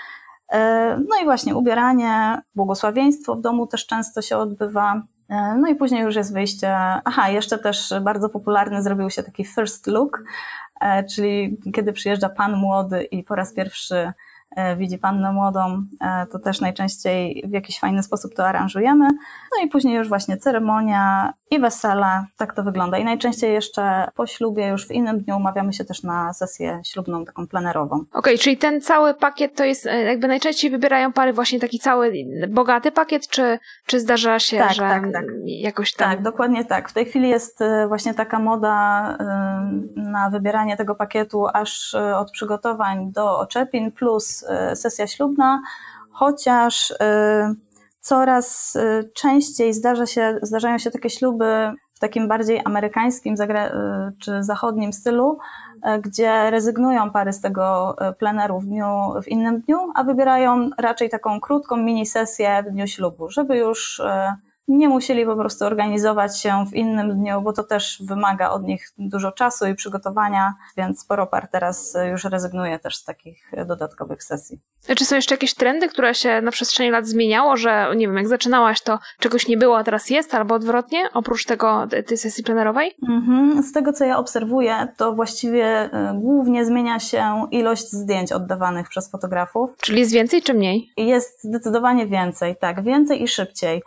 No 1.09 1.17
i 1.23 1.25
właśnie 1.25 1.56
ubieranie, 1.56 2.43
błogosławieństwo 2.55 3.35
w 3.35 3.41
domu 3.41 3.67
też 3.67 3.87
często 3.87 4.23
się 4.23 4.37
odbywa. 4.37 5.03
E, 5.29 5.56
no 5.56 5.69
i 5.69 5.75
później 5.75 6.03
już 6.03 6.17
jest 6.17 6.33
wyjście. 6.33 6.77
Aha, 7.05 7.29
jeszcze 7.29 7.59
też 7.59 7.95
bardzo 8.03 8.29
popularny 8.29 8.83
zrobił 8.83 9.11
się 9.11 9.23
taki 9.23 9.45
first 9.45 9.87
look, 9.87 10.25
e, 10.81 11.05
czyli 11.05 11.59
kiedy 11.75 11.93
przyjeżdża 11.93 12.29
pan 12.29 12.56
młody 12.56 13.03
i 13.03 13.23
po 13.23 13.35
raz 13.35 13.55
pierwszy 13.55 13.95
E, 13.95 14.12
widzi 14.77 14.99
pannę 14.99 15.33
młodą, 15.33 15.83
e, 16.00 16.27
to 16.27 16.39
też 16.39 16.61
najczęściej 16.61 17.45
w 17.47 17.53
jakiś 17.53 17.79
fajny 17.79 18.03
sposób 18.03 18.35
to 18.35 18.47
aranżujemy. 18.47 19.09
No 19.56 19.65
i 19.65 19.69
później 19.69 19.97
już 19.97 20.09
właśnie 20.09 20.37
ceremonia 20.37 21.33
i 21.50 21.59
wesele, 21.59 22.25
tak 22.37 22.55
to 22.55 22.62
wygląda. 22.62 22.99
I 22.99 23.05
najczęściej 23.05 23.52
jeszcze 23.55 24.09
po 24.14 24.26
ślubie, 24.26 24.69
już 24.69 24.88
w 24.88 24.90
innym 24.90 25.19
dniu 25.19 25.37
umawiamy 25.37 25.73
się 25.73 25.85
też 25.85 26.02
na 26.02 26.33
sesję 26.33 26.81
ślubną, 26.85 27.25
taką 27.25 27.47
plenerową. 27.47 27.97
Okej, 27.97 28.09
okay, 28.12 28.38
czyli 28.38 28.57
ten 28.57 28.81
cały 28.81 29.14
pakiet 29.14 29.57
to 29.57 29.64
jest, 29.64 29.87
e, 29.87 30.02
jakby 30.02 30.28
najczęściej 30.28 30.71
wybierają 30.71 31.12
pary 31.12 31.33
właśnie 31.33 31.61
taki 31.61 31.78
cały 31.78 32.12
bogaty 32.49 32.93
pakiet, 32.93 33.28
czy, 33.28 33.59
czy 33.87 34.00
zdarza 34.00 34.38
się, 34.38 34.59
tak, 34.59 34.73
że 34.73 34.83
tak, 34.83 35.12
tak. 35.12 35.25
jakoś 35.45 35.95
tam... 35.95 36.11
Tak, 36.11 36.23
dokładnie 36.23 36.64
tak. 36.64 36.88
W 36.88 36.93
tej 36.93 37.05
chwili 37.05 37.28
jest 37.28 37.59
właśnie 37.88 38.14
taka 38.14 38.38
moda 38.38 38.69
na 39.97 40.31
wybieranie 40.31 40.76
tego 40.76 40.95
pakietu 40.95 41.47
aż 41.55 41.95
od 41.95 42.31
przygotowań 42.31 43.12
do 43.12 43.38
oczepin 43.38 43.93
plus 43.93 44.38
Y, 44.73 44.76
sesja 44.76 45.07
ślubna, 45.07 45.62
chociaż 46.11 46.90
y, 46.90 46.95
coraz 48.00 48.76
y, 48.76 49.11
częściej 49.14 49.75
zdarza 49.75 50.07
się, 50.07 50.38
zdarzają 50.42 50.78
się 50.78 50.90
takie 50.90 51.11
śluby 51.11 51.73
w 51.95 52.00
takim 52.00 52.28
bardziej 52.28 52.61
amerykańskim 52.64 53.35
czy 54.23 54.42
zachodnim 54.42 54.92
stylu, 54.92 55.38
gdzie 56.02 56.50
rezygnują 56.50 57.11
pary 57.11 57.33
z 57.33 57.40
tego 57.40 57.97
pleneru 58.18 58.61
w, 58.61 58.66
dniu, 58.66 58.85
w 59.23 59.28
innym 59.28 59.61
dniu, 59.61 59.78
a 59.95 60.04
wybierają 60.04 60.71
raczej 60.78 61.11
taką 61.11 61.40
krótką 61.40 61.76
mini 61.76 62.07
sesję 62.07 62.64
w 62.66 62.71
dniu 62.71 62.87
ślubu, 62.87 63.30
żeby 63.30 63.57
już 63.57 64.02
nie 64.68 64.88
musieli 64.88 65.26
po 65.26 65.37
prostu 65.37 65.64
organizować 65.64 66.40
się 66.40 66.64
w 66.70 66.75
innym 66.75 67.14
dniu, 67.14 67.42
bo 67.42 67.52
to 67.52 67.64
też 67.64 68.02
wymaga 68.06 68.50
od 68.50 68.62
nich 68.62 68.92
dużo 68.98 69.32
czasu 69.32 69.66
i 69.66 69.75
przygotowania, 69.75 70.54
więc 70.76 71.00
sporo 71.00 71.26
par 71.26 71.48
teraz 71.48 71.96
już 72.10 72.25
rezygnuje 72.25 72.78
też 72.78 72.96
z 72.96 73.04
takich 73.04 73.52
dodatkowych 73.66 74.22
sesji. 74.22 74.60
Czy 74.96 75.04
są 75.04 75.16
jeszcze 75.16 75.34
jakieś 75.34 75.54
trendy, 75.54 75.88
które 75.88 76.14
się 76.14 76.40
na 76.40 76.50
przestrzeni 76.50 76.90
lat 76.90 77.06
zmieniało, 77.06 77.56
że 77.56 77.92
nie 77.96 78.06
wiem, 78.06 78.16
jak 78.16 78.28
zaczynałaś, 78.28 78.80
to 78.80 78.98
czegoś 79.18 79.48
nie 79.48 79.56
było, 79.56 79.78
a 79.78 79.84
teraz 79.84 80.10
jest, 80.10 80.34
albo 80.34 80.54
odwrotnie, 80.54 81.08
oprócz 81.14 81.44
tego 81.44 81.87
tej 82.06 82.18
sesji 82.18 82.44
plenerowej? 82.44 82.94
Mhm. 83.08 83.62
Z 83.62 83.72
tego, 83.72 83.92
co 83.92 84.04
ja 84.04 84.18
obserwuję, 84.18 84.88
to 84.96 85.12
właściwie 85.12 85.84
y, 85.84 85.90
głównie 86.14 86.64
zmienia 86.64 86.98
się 86.98 87.46
ilość 87.50 87.90
zdjęć 87.90 88.32
oddawanych 88.32 88.88
przez 88.88 89.10
fotografów. 89.10 89.70
Czyli 89.80 90.00
jest 90.00 90.12
więcej 90.12 90.42
czy 90.42 90.54
mniej? 90.54 90.92
Jest 90.96 91.44
zdecydowanie 91.44 92.06
więcej, 92.06 92.56
tak, 92.56 92.82
więcej 92.82 93.22
i 93.22 93.28
szybciej. 93.28 93.82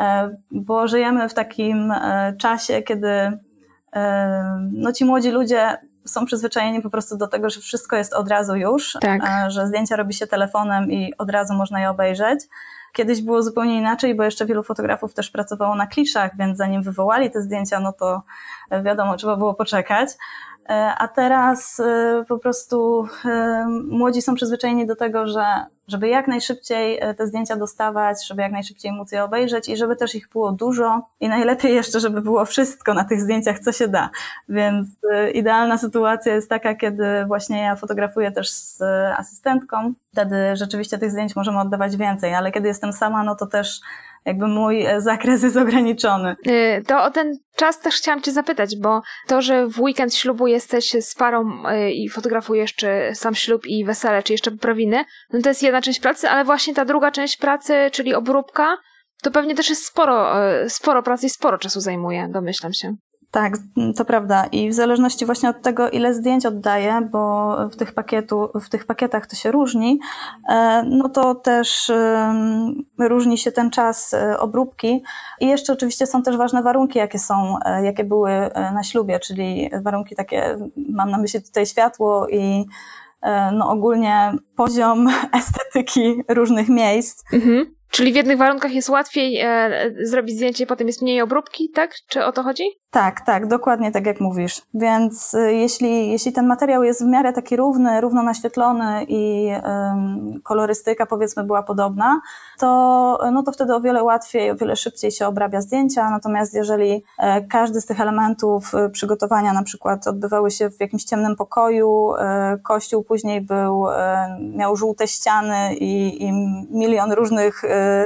E, 0.00 0.36
bo 0.50 0.88
żyjemy 0.88 1.28
w 1.28 1.34
takim 1.34 1.92
e, 1.92 2.34
czasie, 2.38 2.82
kiedy 2.82 3.08
e, 3.92 4.68
no, 4.72 4.92
ci 4.92 5.04
młodzi 5.04 5.30
ludzie 5.30 5.76
są 6.04 6.26
przyzwyczajeni 6.26 6.82
po 6.82 6.90
prostu 6.90 7.16
do 7.16 7.28
tego, 7.28 7.50
że 7.50 7.60
wszystko 7.60 7.96
jest 7.96 8.14
od 8.14 8.28
razu 8.28 8.56
już, 8.56 8.98
tak. 9.00 9.22
że 9.48 9.66
zdjęcia 9.66 9.96
robi 9.96 10.14
się 10.14 10.26
telefonem 10.26 10.90
i 10.90 11.12
od 11.18 11.30
razu 11.30 11.54
można 11.54 11.80
je 11.80 11.90
obejrzeć. 11.90 12.40
Kiedyś 12.92 13.22
było 13.22 13.42
zupełnie 13.42 13.78
inaczej, 13.78 14.14
bo 14.14 14.24
jeszcze 14.24 14.46
wielu 14.46 14.62
fotografów 14.62 15.14
też 15.14 15.30
pracowało 15.30 15.74
na 15.74 15.86
kliszach, 15.86 16.36
więc 16.36 16.58
zanim 16.58 16.82
wywołali 16.82 17.30
te 17.30 17.42
zdjęcia, 17.42 17.80
no 17.80 17.92
to 17.92 18.22
wiadomo, 18.84 19.16
trzeba 19.16 19.36
było 19.36 19.54
poczekać. 19.54 20.08
E, 20.68 20.94
a 20.98 21.08
teraz 21.08 21.80
e, 21.80 22.24
po 22.28 22.38
prostu 22.38 23.08
e, 23.24 23.66
młodzi 23.88 24.22
są 24.22 24.34
przyzwyczajeni 24.34 24.86
do 24.86 24.96
tego, 24.96 25.26
że 25.26 25.44
żeby 25.88 26.08
jak 26.08 26.28
najszybciej 26.28 27.00
te 27.16 27.26
zdjęcia 27.26 27.56
dostawać, 27.56 28.26
żeby 28.26 28.42
jak 28.42 28.52
najszybciej 28.52 28.92
móc 28.92 29.12
je 29.12 29.24
obejrzeć 29.24 29.68
i 29.68 29.76
żeby 29.76 29.96
też 29.96 30.14
ich 30.14 30.28
było 30.28 30.52
dużo 30.52 31.08
i 31.20 31.28
najlepiej 31.28 31.74
jeszcze, 31.74 32.00
żeby 32.00 32.20
było 32.20 32.44
wszystko 32.44 32.94
na 32.94 33.04
tych 33.04 33.20
zdjęciach, 33.20 33.58
co 33.58 33.72
się 33.72 33.88
da. 33.88 34.10
Więc 34.48 34.88
idealna 35.34 35.78
sytuacja 35.78 36.34
jest 36.34 36.48
taka, 36.48 36.74
kiedy 36.74 37.24
właśnie 37.26 37.62
ja 37.62 37.76
fotografuję 37.76 38.32
też 38.32 38.50
z 38.50 38.82
asystentką. 39.16 39.92
Wtedy 40.12 40.56
rzeczywiście 40.56 40.98
tych 40.98 41.10
zdjęć 41.10 41.36
możemy 41.36 41.60
oddawać 41.60 41.96
więcej, 41.96 42.34
ale 42.34 42.52
kiedy 42.52 42.68
jestem 42.68 42.92
sama, 42.92 43.24
no 43.24 43.34
to 43.34 43.46
też 43.46 43.80
jakby 44.24 44.48
mój 44.48 44.86
zakres 44.98 45.42
jest 45.42 45.56
ograniczony. 45.56 46.36
Y, 46.46 46.84
to 46.86 47.04
o 47.04 47.10
ten 47.10 47.38
czas 47.56 47.80
też 47.80 47.94
chciałam 47.94 48.22
Cię 48.22 48.32
zapytać, 48.32 48.76
bo 48.76 49.02
to, 49.26 49.42
że 49.42 49.66
w 49.66 49.80
weekend 49.80 50.14
ślubu 50.14 50.46
jesteś 50.46 50.90
z 51.00 51.14
parą 51.14 51.62
y, 51.66 51.90
i 51.90 52.08
fotografujesz 52.08 52.74
czy 52.74 52.88
sam 53.14 53.34
ślub 53.34 53.66
i 53.66 53.84
wesele, 53.84 54.22
czy 54.22 54.32
jeszcze 54.32 54.50
poprawiny, 54.50 55.04
no 55.32 55.40
to 55.42 55.48
jest 55.48 55.62
jedna 55.62 55.82
część 55.82 56.00
pracy, 56.00 56.28
ale 56.28 56.44
właśnie 56.44 56.74
ta 56.74 56.84
druga 56.84 57.10
część 57.10 57.36
pracy, 57.36 57.74
czyli 57.92 58.14
obróbka, 58.14 58.76
to 59.22 59.30
pewnie 59.30 59.54
też 59.54 59.70
jest 59.70 59.86
sporo, 59.86 60.48
y, 60.64 60.70
sporo 60.70 61.02
pracy 61.02 61.26
i 61.26 61.30
sporo 61.30 61.58
czasu 61.58 61.80
zajmuje, 61.80 62.28
domyślam 62.32 62.72
się. 62.72 62.96
Tak, 63.36 63.56
to 63.96 64.04
prawda. 64.04 64.46
I 64.52 64.70
w 64.70 64.74
zależności 64.74 65.26
właśnie 65.26 65.48
od 65.48 65.62
tego, 65.62 65.90
ile 65.90 66.14
zdjęć 66.14 66.46
oddaję, 66.46 67.08
bo 67.10 67.56
w 67.68 67.76
tych, 67.76 67.94
pakietu, 67.94 68.50
w 68.54 68.68
tych 68.68 68.84
pakietach 68.84 69.26
to 69.26 69.36
się 69.36 69.50
różni, 69.50 69.98
e, 70.48 70.82
no 70.88 71.08
to 71.08 71.34
też 71.34 71.92
różni 72.98 73.38
się 73.38 73.52
ten 73.52 73.70
czas 73.70 74.14
e, 74.14 74.38
obróbki. 74.38 75.02
I 75.40 75.46
jeszcze 75.46 75.72
oczywiście 75.72 76.06
są 76.06 76.22
też 76.22 76.36
ważne 76.36 76.62
warunki, 76.62 76.98
jakie 76.98 77.18
są, 77.18 77.58
e, 77.64 77.84
jakie 77.84 78.04
były 78.04 78.30
na 78.54 78.82
ślubie, 78.82 79.20
czyli 79.20 79.70
warunki 79.82 80.16
takie, 80.16 80.58
mam 80.76 81.10
na 81.10 81.18
myśli 81.18 81.42
tutaj 81.42 81.66
światło 81.66 82.28
i 82.28 82.64
no 83.52 83.70
ogólnie 83.70 84.32
poziom 84.56 85.08
estetyki 85.40 86.22
różnych 86.28 86.68
miejsc. 86.68 87.24
Mhm. 87.32 87.76
Czyli 87.90 88.12
w 88.12 88.16
jednych 88.16 88.38
warunkach 88.38 88.72
jest 88.72 88.88
łatwiej 88.88 89.40
e, 89.40 89.70
zrobić 90.00 90.36
zdjęcie, 90.36 90.66
potem 90.66 90.86
jest 90.86 91.02
mniej 91.02 91.20
obróbki, 91.20 91.70
tak? 91.70 91.94
Czy 92.08 92.24
o 92.24 92.32
to 92.32 92.42
chodzi? 92.42 92.64
Tak, 92.96 93.20
tak, 93.20 93.46
dokładnie 93.46 93.92
tak 93.92 94.06
jak 94.06 94.20
mówisz. 94.20 94.62
Więc 94.74 95.34
y, 95.34 95.54
jeśli, 95.54 96.10
jeśli 96.10 96.32
ten 96.32 96.46
materiał 96.46 96.82
jest 96.82 97.04
w 97.04 97.06
miarę 97.06 97.32
taki 97.32 97.56
równy, 97.56 98.00
równo 98.00 98.22
naświetlony 98.22 99.04
i 99.08 99.50
kolorystyka 100.42 101.06
powiedzmy 101.06 101.44
była 101.44 101.62
podobna, 101.62 102.20
to, 102.58 103.18
no 103.32 103.42
to 103.42 103.52
wtedy 103.52 103.74
o 103.74 103.80
wiele 103.80 104.02
łatwiej, 104.02 104.50
o 104.50 104.56
wiele 104.56 104.76
szybciej 104.76 105.10
się 105.10 105.26
obrabia 105.26 105.60
zdjęcia. 105.60 106.10
Natomiast 106.10 106.54
jeżeli 106.54 107.04
e, 107.18 107.40
każdy 107.40 107.80
z 107.80 107.86
tych 107.86 108.00
elementów 108.00 108.74
y, 108.74 108.90
przygotowania 108.90 109.52
na 109.52 109.62
przykład 109.62 110.06
odbywały 110.06 110.50
się 110.50 110.70
w 110.70 110.80
jakimś 110.80 111.04
ciemnym 111.04 111.36
pokoju, 111.36 112.14
e, 112.14 112.58
kościół 112.62 113.04
później 113.04 113.40
był, 113.40 113.90
e, 113.90 114.38
miał 114.40 114.76
żółte 114.76 115.08
ściany 115.08 115.74
i, 115.74 116.24
i 116.24 116.32
milion 116.70 117.12
różnych 117.12 117.62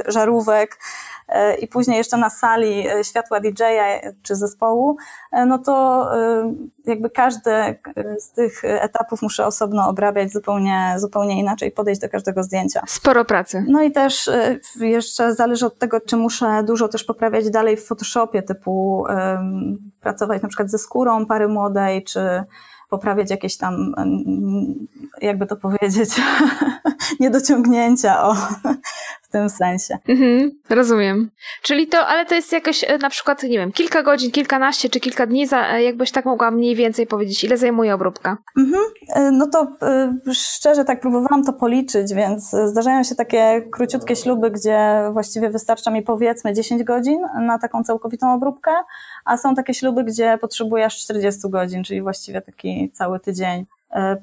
żarówek, 0.07 0.77
i 1.61 1.67
później 1.67 1.97
jeszcze 1.97 2.17
na 2.17 2.29
sali 2.29 2.87
e, 2.87 3.03
światła 3.03 3.39
DJ-a 3.39 4.11
czy 4.23 4.35
zespołu, 4.35 4.97
e, 5.31 5.45
no 5.45 5.57
to 5.57 6.07
jakby 6.85 7.09
każdy 7.09 7.51
z 8.19 8.31
tych 8.31 8.61
etapów 8.63 9.21
muszę 9.21 9.45
osobno 9.45 9.89
obrabiać 9.89 10.31
zupełnie, 10.31 10.95
zupełnie 10.97 11.39
inaczej, 11.39 11.71
podejść 11.71 12.01
do 12.01 12.09
każdego 12.09 12.43
zdjęcia. 12.43 12.81
Sporo 12.87 13.25
pracy. 13.25 13.65
No 13.67 13.83
i 13.83 13.91
też 13.91 14.29
jeszcze 14.79 15.35
zależy 15.35 15.65
od 15.65 15.79
tego, 15.79 16.01
czy 16.01 16.17
muszę 16.17 16.63
dużo 16.63 16.87
też 16.87 17.03
poprawiać 17.03 17.49
dalej 17.49 17.77
w 17.77 17.85
Photoshopie, 17.85 18.43
typu 18.43 19.05
um, 19.09 19.77
pracować 20.01 20.41
na 20.41 20.47
przykład 20.47 20.71
ze 20.71 20.77
skórą 20.77 21.25
pary 21.25 21.47
młodej, 21.47 22.03
czy 22.03 22.43
poprawiać 22.91 23.29
jakieś 23.29 23.57
tam, 23.57 23.93
jakby 25.21 25.47
to 25.47 25.55
powiedzieć, 25.55 26.21
niedociągnięcia 27.19 28.23
o, 28.23 28.35
w 29.31 29.33
tym 29.33 29.49
sensie. 29.49 29.97
Mhm, 30.07 30.51
rozumiem. 30.69 31.29
Czyli 31.61 31.87
to, 31.87 32.07
ale 32.07 32.25
to 32.25 32.35
jest 32.35 32.51
jakoś 32.51 32.83
e, 32.83 32.97
na 32.97 33.09
przykład, 33.09 33.43
nie 33.43 33.57
wiem, 33.57 33.71
kilka 33.71 34.03
godzin, 34.03 34.31
kilkanaście 34.31 34.89
czy 34.89 34.99
kilka 34.99 35.25
dni, 35.25 35.47
za, 35.47 35.73
e, 35.73 35.83
jakbyś 35.83 36.11
tak 36.11 36.25
mogła 36.25 36.51
mniej 36.51 36.75
więcej 36.75 37.07
powiedzieć, 37.07 37.43
ile 37.43 37.57
zajmuje 37.57 37.93
obróbka? 37.93 38.37
Mhm, 38.57 38.83
e, 39.15 39.31
no 39.31 39.47
to 39.47 39.67
szczerze 40.33 40.85
tak 40.85 41.01
próbowałam 41.01 41.43
to 41.43 41.53
policzyć, 41.53 42.13
więc 42.13 42.55
zdarzają 42.65 43.03
się 43.03 43.15
takie 43.15 43.61
króciutkie 43.71 44.15
śluby, 44.15 44.51
gdzie 44.51 45.09
właściwie 45.13 45.49
wystarcza 45.49 45.91
mi 45.91 46.01
powiedzmy 46.01 46.53
10 46.53 46.83
godzin 46.83 47.21
na 47.41 47.59
taką 47.59 47.83
całkowitą 47.83 48.33
obróbkę, 48.33 48.71
a 49.25 49.37
są 49.37 49.55
takie 49.55 49.73
śluby, 49.73 50.03
gdzie 50.03 50.37
potrzebujesz 50.41 50.97
40 50.97 51.49
godzin, 51.49 51.83
czyli 51.83 52.01
właściwie 52.01 52.41
taki 52.41 52.91
cały 52.93 53.19
tydzień 53.19 53.65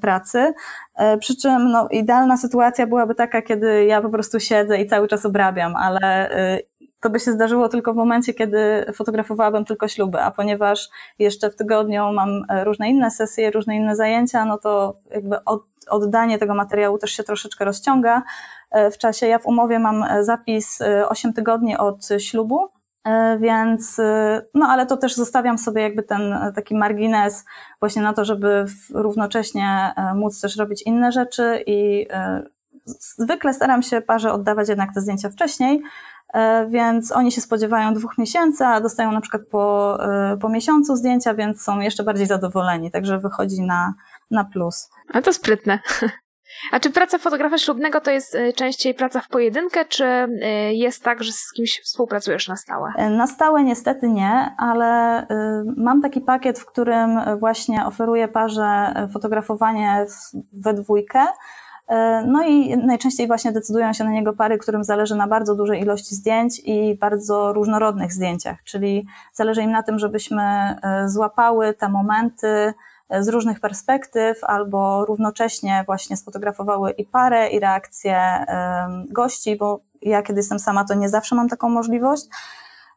pracy. 0.01 0.53
E, 0.95 1.17
przy 1.17 1.35
czym 1.35 1.71
no, 1.71 1.87
idealna 1.91 2.37
sytuacja 2.37 2.87
byłaby 2.87 3.15
taka, 3.15 3.41
kiedy 3.41 3.85
ja 3.85 4.01
po 4.01 4.09
prostu 4.09 4.39
siedzę 4.39 4.81
i 4.81 4.87
cały 4.87 5.07
czas 5.07 5.25
obrabiam, 5.25 5.75
ale 5.75 6.31
e, 6.31 6.59
to 7.01 7.09
by 7.09 7.19
się 7.19 7.31
zdarzyło 7.31 7.69
tylko 7.69 7.93
w 7.93 7.95
momencie, 7.95 8.33
kiedy 8.33 8.85
fotografowałabym 8.93 9.65
tylko 9.65 9.87
śluby, 9.87 10.21
a 10.21 10.31
ponieważ 10.31 10.89
jeszcze 11.19 11.49
w 11.49 11.55
tygodniu 11.55 12.13
mam 12.13 12.45
różne 12.63 12.89
inne 12.89 13.11
sesje, 13.11 13.51
różne 13.51 13.75
inne 13.75 13.95
zajęcia, 13.95 14.45
no 14.45 14.57
to 14.57 14.97
jakby 15.11 15.43
od, 15.43 15.63
oddanie 15.89 16.37
tego 16.37 16.55
materiału 16.55 16.97
też 16.97 17.11
się 17.11 17.23
troszeczkę 17.23 17.65
rozciąga 17.65 18.23
w 18.91 18.97
czasie. 18.97 19.27
Ja 19.27 19.39
w 19.39 19.45
umowie 19.45 19.79
mam 19.79 20.05
zapis 20.21 20.79
8 21.09 21.33
tygodni 21.33 21.77
od 21.77 22.07
ślubu, 22.17 22.69
E, 22.69 22.78
więc, 23.39 23.99
e, 23.99 24.41
no 24.53 24.65
ale 24.67 24.85
to 24.85 24.97
też 24.97 25.15
zostawiam 25.15 25.57
sobie 25.57 25.81
jakby 25.81 26.03
ten 26.03 26.33
e, 26.33 26.51
taki 26.55 26.75
margines 26.75 27.45
właśnie 27.79 28.01
na 28.01 28.13
to, 28.13 28.25
żeby 28.25 28.65
równocześnie 28.93 29.93
móc 30.15 30.41
też 30.41 30.57
robić 30.57 30.81
inne 30.81 31.11
rzeczy 31.11 31.63
i 31.65 32.07
zwykle 32.85 33.53
staram 33.53 33.83
się 33.83 34.01
parze 34.01 34.33
oddawać 34.33 34.69
jednak 34.69 34.93
te 34.93 35.01
zdjęcia 35.01 35.29
wcześniej, 35.29 35.81
więc 36.69 37.11
oni 37.11 37.31
się 37.31 37.41
spodziewają 37.41 37.93
dwóch 37.93 38.17
miesięcy, 38.17 38.65
a 38.65 38.81
dostają 38.81 39.11
na 39.11 39.21
przykład 39.21 39.41
po, 39.51 39.97
po 40.41 40.49
miesiącu 40.49 40.95
zdjęcia, 40.95 41.33
więc 41.33 41.61
są 41.61 41.79
jeszcze 41.79 42.03
bardziej 42.03 42.27
zadowoleni, 42.27 42.91
także 42.91 43.19
wychodzi 43.19 43.61
na, 43.61 43.93
na 44.31 44.43
plus. 44.43 44.89
A 45.13 45.21
to 45.21 45.33
sprytne. 45.33 45.79
A 46.71 46.79
czy 46.79 46.89
praca 46.89 47.17
fotografa 47.17 47.57
ślubnego 47.57 48.01
to 48.01 48.11
jest 48.11 48.35
y, 48.35 48.53
częściej 48.53 48.93
praca 48.93 49.21
w 49.21 49.27
pojedynkę, 49.27 49.85
czy 49.85 50.05
y, 50.05 50.73
jest 50.73 51.03
tak, 51.03 51.23
że 51.23 51.31
z 51.31 51.53
kimś 51.55 51.81
współpracujesz 51.83 52.47
na 52.47 52.55
stałe? 52.55 52.91
E, 52.95 53.09
na 53.09 53.27
stałe 53.27 53.63
niestety 53.63 54.09
nie, 54.09 54.55
ale 54.57 55.27
mam 55.77 56.01
taki 56.01 56.21
pakiet, 56.21 56.59
w 56.59 56.65
którym 56.65 57.19
właśnie 57.39 57.85
oferuję 57.85 58.27
parze 58.27 58.93
fotografowanie 59.13 60.05
we 60.53 60.73
dwójkę. 60.73 61.25
E, 61.89 62.23
no 62.27 62.43
i 62.43 62.77
najczęściej 62.77 63.27
właśnie 63.27 63.51
decydują 63.51 63.93
się 63.93 64.03
na 64.03 64.11
niego 64.11 64.33
pary, 64.33 64.57
którym 64.57 64.83
zależy 64.83 65.15
na 65.15 65.27
bardzo 65.27 65.55
dużej 65.55 65.81
ilości 65.81 66.15
zdjęć 66.15 66.61
i 66.65 66.97
bardzo 66.97 67.53
różnorodnych 67.53 68.13
zdjęciach, 68.13 68.63
czyli 68.63 69.07
zależy 69.33 69.61
im 69.61 69.71
na 69.71 69.83
tym, 69.83 69.99
żebyśmy 69.99 70.41
e, 70.43 71.09
złapały 71.09 71.73
te 71.73 71.89
momenty, 71.89 72.73
z 73.19 73.27
różnych 73.27 73.59
perspektyw, 73.59 74.43
albo 74.43 75.05
równocześnie 75.05 75.83
właśnie 75.85 76.17
sfotografowały 76.17 76.91
i 76.91 77.05
parę, 77.05 77.49
i 77.49 77.59
reakcje 77.59 78.45
gości, 79.09 79.55
bo 79.55 79.79
ja 80.01 80.21
kiedy 80.21 80.39
jestem 80.39 80.59
sama, 80.59 80.85
to 80.85 80.93
nie 80.93 81.09
zawsze 81.09 81.35
mam 81.35 81.49
taką 81.49 81.69
możliwość. 81.69 82.25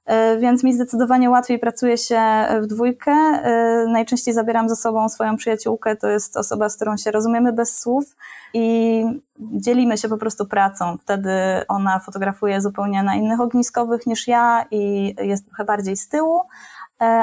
E, 0.06 0.38
więc 0.38 0.64
mi 0.64 0.74
zdecydowanie 0.74 1.30
łatwiej 1.30 1.58
pracuje 1.58 1.98
się 1.98 2.20
w 2.62 2.66
dwójkę. 2.66 3.12
E, 3.12 3.86
najczęściej 3.88 4.34
zabieram 4.34 4.68
ze 4.68 4.76
sobą 4.76 5.08
swoją 5.08 5.36
przyjaciółkę, 5.36 5.96
to 5.96 6.08
jest 6.08 6.36
osoba, 6.36 6.68
z 6.68 6.76
którą 6.76 6.96
się 6.96 7.10
rozumiemy 7.10 7.52
bez 7.52 7.80
słów 7.80 8.16
i 8.54 9.04
dzielimy 9.38 9.98
się 9.98 10.08
po 10.08 10.16
prostu 10.16 10.46
pracą. 10.46 10.98
Wtedy 10.98 11.30
ona 11.68 11.98
fotografuje 11.98 12.60
zupełnie 12.60 13.02
na 13.02 13.14
innych 13.14 13.40
ogniskowych 13.40 14.06
niż 14.06 14.28
ja 14.28 14.64
i 14.70 15.14
jest 15.18 15.46
trochę 15.46 15.64
bardziej 15.64 15.96
z 15.96 16.08
tyłu, 16.08 16.40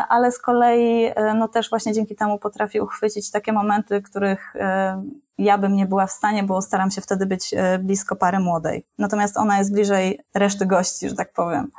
ale 0.10 0.32
z 0.32 0.40
kolei 0.40 1.12
e, 1.16 1.34
no 1.34 1.48
też 1.48 1.70
właśnie 1.70 1.94
dzięki 1.94 2.16
temu 2.16 2.40
potrafię 2.40 2.84
uchwycić 2.84 3.32
takie 3.32 3.54
momenty, 3.54 4.02
których 4.02 4.56
e, 4.56 5.04
ja 5.38 5.58
bym 5.58 5.76
nie 5.76 5.86
była 5.86 6.08
w 6.08 6.12
stanie, 6.12 6.44
bo 6.44 6.62
staram 6.62 6.92
się 6.92 7.02
wtedy 7.02 7.26
być 7.26 7.56
blisko 7.80 8.16
pary 8.16 8.40
młodej. 8.40 8.86
Natomiast 8.98 9.38
ona 9.38 9.58
jest 9.58 9.74
bliżej 9.74 10.20
reszty 10.36 10.66
gości, 10.66 11.10
że 11.10 11.16
tak 11.16 11.34
powiem. 11.34 11.72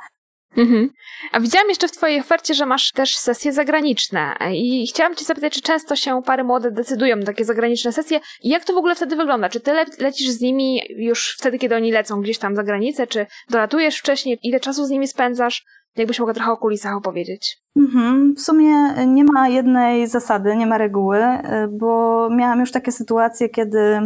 Mhm. 0.57 0.89
A 1.31 1.39
widziałam 1.39 1.69
jeszcze 1.69 1.87
w 1.87 1.91
Twojej 1.91 2.19
ofercie, 2.19 2.53
że 2.53 2.65
masz 2.65 2.91
też 2.91 3.17
sesje 3.17 3.53
zagraniczne 3.53 4.35
i 4.53 4.87
chciałam 4.87 5.15
Cię 5.15 5.25
zapytać, 5.25 5.53
czy 5.53 5.61
często 5.61 5.95
się 5.95 6.21
pary 6.23 6.43
młode 6.43 6.71
decydują 6.71 7.15
na 7.15 7.25
takie 7.25 7.45
zagraniczne 7.45 7.91
sesje 7.91 8.19
i 8.41 8.49
jak 8.49 8.65
to 8.65 8.73
w 8.73 8.77
ogóle 8.77 8.95
wtedy 8.95 9.15
wygląda? 9.15 9.49
Czy 9.49 9.59
Ty 9.59 9.73
le 9.73 9.85
lecisz 9.99 10.29
z 10.29 10.41
nimi 10.41 10.81
już 10.89 11.35
wtedy, 11.39 11.59
kiedy 11.59 11.75
oni 11.75 11.91
lecą 11.91 12.21
gdzieś 12.21 12.37
tam 12.37 12.55
za 12.55 12.63
granicę, 12.63 13.07
czy 13.07 13.25
dolatujesz 13.49 13.97
wcześniej? 13.97 14.39
Ile 14.43 14.59
czasu 14.59 14.85
z 14.85 14.89
nimi 14.89 15.07
spędzasz? 15.07 15.65
Jakbyś 15.95 16.19
mogła 16.19 16.33
trochę 16.33 16.51
o 16.51 16.57
kulisach 16.57 16.95
opowiedzieć? 16.95 17.61
Mhm. 17.77 18.33
W 18.35 18.41
sumie 18.41 18.75
nie 19.07 19.23
ma 19.23 19.47
jednej 19.47 20.07
zasady, 20.07 20.55
nie 20.55 20.67
ma 20.67 20.77
reguły, 20.77 21.23
bo 21.69 22.29
miałam 22.29 22.59
już 22.59 22.71
takie 22.71 22.91
sytuacje, 22.91 23.49
kiedy 23.49 24.01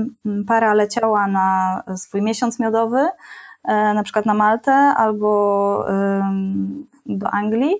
para 0.47 0.73
leciała 0.73 1.27
na 1.27 1.81
swój 1.95 2.21
miesiąc 2.21 2.59
miodowy, 2.59 3.07
na 3.67 4.03
przykład 4.03 4.25
na 4.25 4.33
Maltę 4.33 4.73
albo 4.73 5.85
do 7.05 7.29
Anglii. 7.31 7.75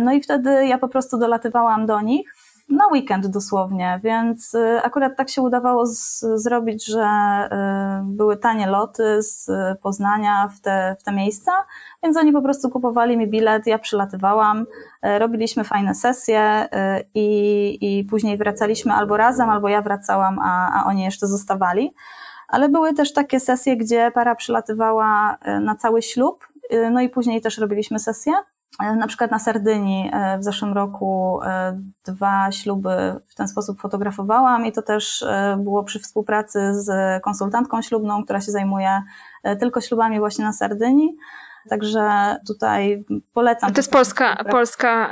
No 0.00 0.12
i 0.12 0.20
wtedy 0.20 0.66
ja 0.66 0.78
po 0.78 0.88
prostu 0.88 1.18
dolatywałam 1.18 1.86
do 1.86 2.00
nich 2.00 2.34
na 2.68 2.86
weekend 2.86 3.26
dosłownie, 3.26 4.00
więc 4.04 4.54
y, 4.54 4.80
akurat 4.82 5.16
tak 5.16 5.30
się 5.30 5.42
udawało 5.42 5.86
z, 5.86 6.24
zrobić, 6.34 6.86
że 6.86 7.02
y, 7.02 8.04
były 8.04 8.36
tanie 8.36 8.66
loty 8.66 9.22
z 9.22 9.50
Poznania 9.82 10.48
w 10.48 10.60
te, 10.60 10.96
w 11.00 11.02
te 11.02 11.12
miejsca, 11.12 11.52
więc 12.02 12.16
oni 12.16 12.32
po 12.32 12.42
prostu 12.42 12.70
kupowali 12.70 13.16
mi 13.16 13.28
bilet, 13.28 13.66
ja 13.66 13.78
przylatywałam, 13.78 14.66
y, 15.06 15.18
robiliśmy 15.18 15.64
fajne 15.64 15.94
sesje 15.94 16.68
i, 17.14 17.78
i 17.80 18.04
później 18.04 18.36
wracaliśmy 18.36 18.92
albo 18.92 19.16
razem, 19.16 19.50
albo 19.50 19.68
ja 19.68 19.82
wracałam, 19.82 20.38
a, 20.38 20.80
a 20.80 20.86
oni 20.86 21.04
jeszcze 21.04 21.26
zostawali. 21.26 21.94
Ale 22.48 22.68
były 22.68 22.94
też 22.94 23.12
takie 23.12 23.40
sesje, 23.40 23.76
gdzie 23.76 24.10
para 24.14 24.34
przylatywała 24.34 25.38
na 25.60 25.74
cały 25.74 26.02
ślub, 26.02 26.48
no 26.90 27.00
i 27.00 27.08
później 27.08 27.40
też 27.40 27.58
robiliśmy 27.58 27.98
sesje. 27.98 28.32
E, 28.82 28.96
na 28.96 29.06
przykład 29.06 29.30
na 29.30 29.38
Sardynii 29.38 30.10
e, 30.12 30.38
w 30.38 30.44
zeszłym 30.44 30.72
roku 30.72 31.40
e, 31.44 31.80
dwa 32.04 32.52
śluby 32.52 33.20
w 33.28 33.34
ten 33.34 33.48
sposób 33.48 33.80
fotografowałam 33.80 34.66
i 34.66 34.72
to 34.72 34.82
też 34.82 35.24
było 35.58 35.84
przy 35.84 35.98
współpracy 35.98 36.74
z 36.74 37.22
konsultantką 37.22 37.82
ślubną, 37.82 38.24
która 38.24 38.40
się 38.40 38.52
zajmuje 38.52 39.02
tylko 39.60 39.80
ślubami 39.80 40.18
właśnie 40.18 40.44
na 40.44 40.52
Sardynii. 40.52 41.16
Także 41.70 42.36
tutaj 42.46 43.04
polecam. 43.32 43.72
to 43.72 43.78
jest 43.78 43.90
polska, 43.90 44.44
polska 44.50 45.10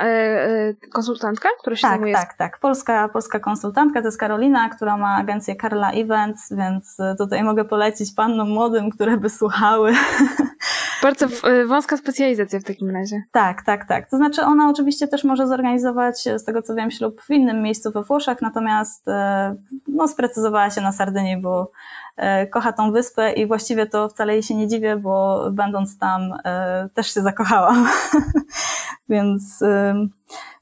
konsultantka, 0.93 1.49
która 1.59 1.75
się 1.75 1.81
tak, 1.81 1.91
zajmuje? 1.91 2.13
Tak, 2.13 2.33
tak. 2.33 2.59
Polska, 2.59 3.09
polska 3.09 3.39
konsultantka 3.39 4.01
to 4.01 4.07
jest 4.07 4.19
Karolina, 4.19 4.69
która 4.69 4.97
ma 4.97 5.15
agencję 5.15 5.55
Karla 5.55 5.91
Events, 5.91 6.53
więc 6.53 6.97
tutaj 7.17 7.43
mogę 7.43 7.65
polecić 7.65 8.13
pannom 8.15 8.49
młodym, 8.49 8.89
które 8.89 9.17
by 9.17 9.29
słuchały 9.29 9.93
Bardzo 11.05 11.25
e, 11.43 11.65
wąska 11.65 11.97
specjalizacja 11.97 12.59
w 12.59 12.63
takim 12.63 12.89
razie. 12.89 13.23
Tak, 13.31 13.61
tak, 13.61 13.87
tak. 13.87 14.09
To 14.09 14.17
znaczy 14.17 14.41
ona 14.41 14.69
oczywiście 14.69 15.07
też 15.07 15.23
może 15.23 15.47
zorganizować, 15.47 16.27
e, 16.27 16.39
z 16.39 16.43
tego 16.43 16.61
co 16.61 16.75
wiem, 16.75 16.91
ślub 16.91 17.21
w 17.21 17.29
innym 17.29 17.61
miejscu 17.61 17.91
we 17.91 18.03
Włoszech, 18.03 18.41
natomiast 18.41 19.07
e, 19.07 19.55
no, 19.87 20.07
sprecyzowała 20.07 20.69
się 20.69 20.81
na 20.81 20.91
Sardynii, 20.91 21.37
bo 21.37 21.71
kocha 22.51 22.73
tą 22.73 22.91
wyspę 22.91 23.33
i 23.33 23.47
właściwie 23.47 23.85
to 23.85 24.09
wcale 24.09 24.33
jej 24.33 24.43
się 24.43 24.55
nie 24.55 24.67
dziwię, 24.67 24.97
bo 24.97 25.45
będąc 25.51 25.97
tam 25.97 26.33
też 26.93 27.13
się 27.13 27.21
zakochałam. 27.21 27.87
Więc 29.09 29.63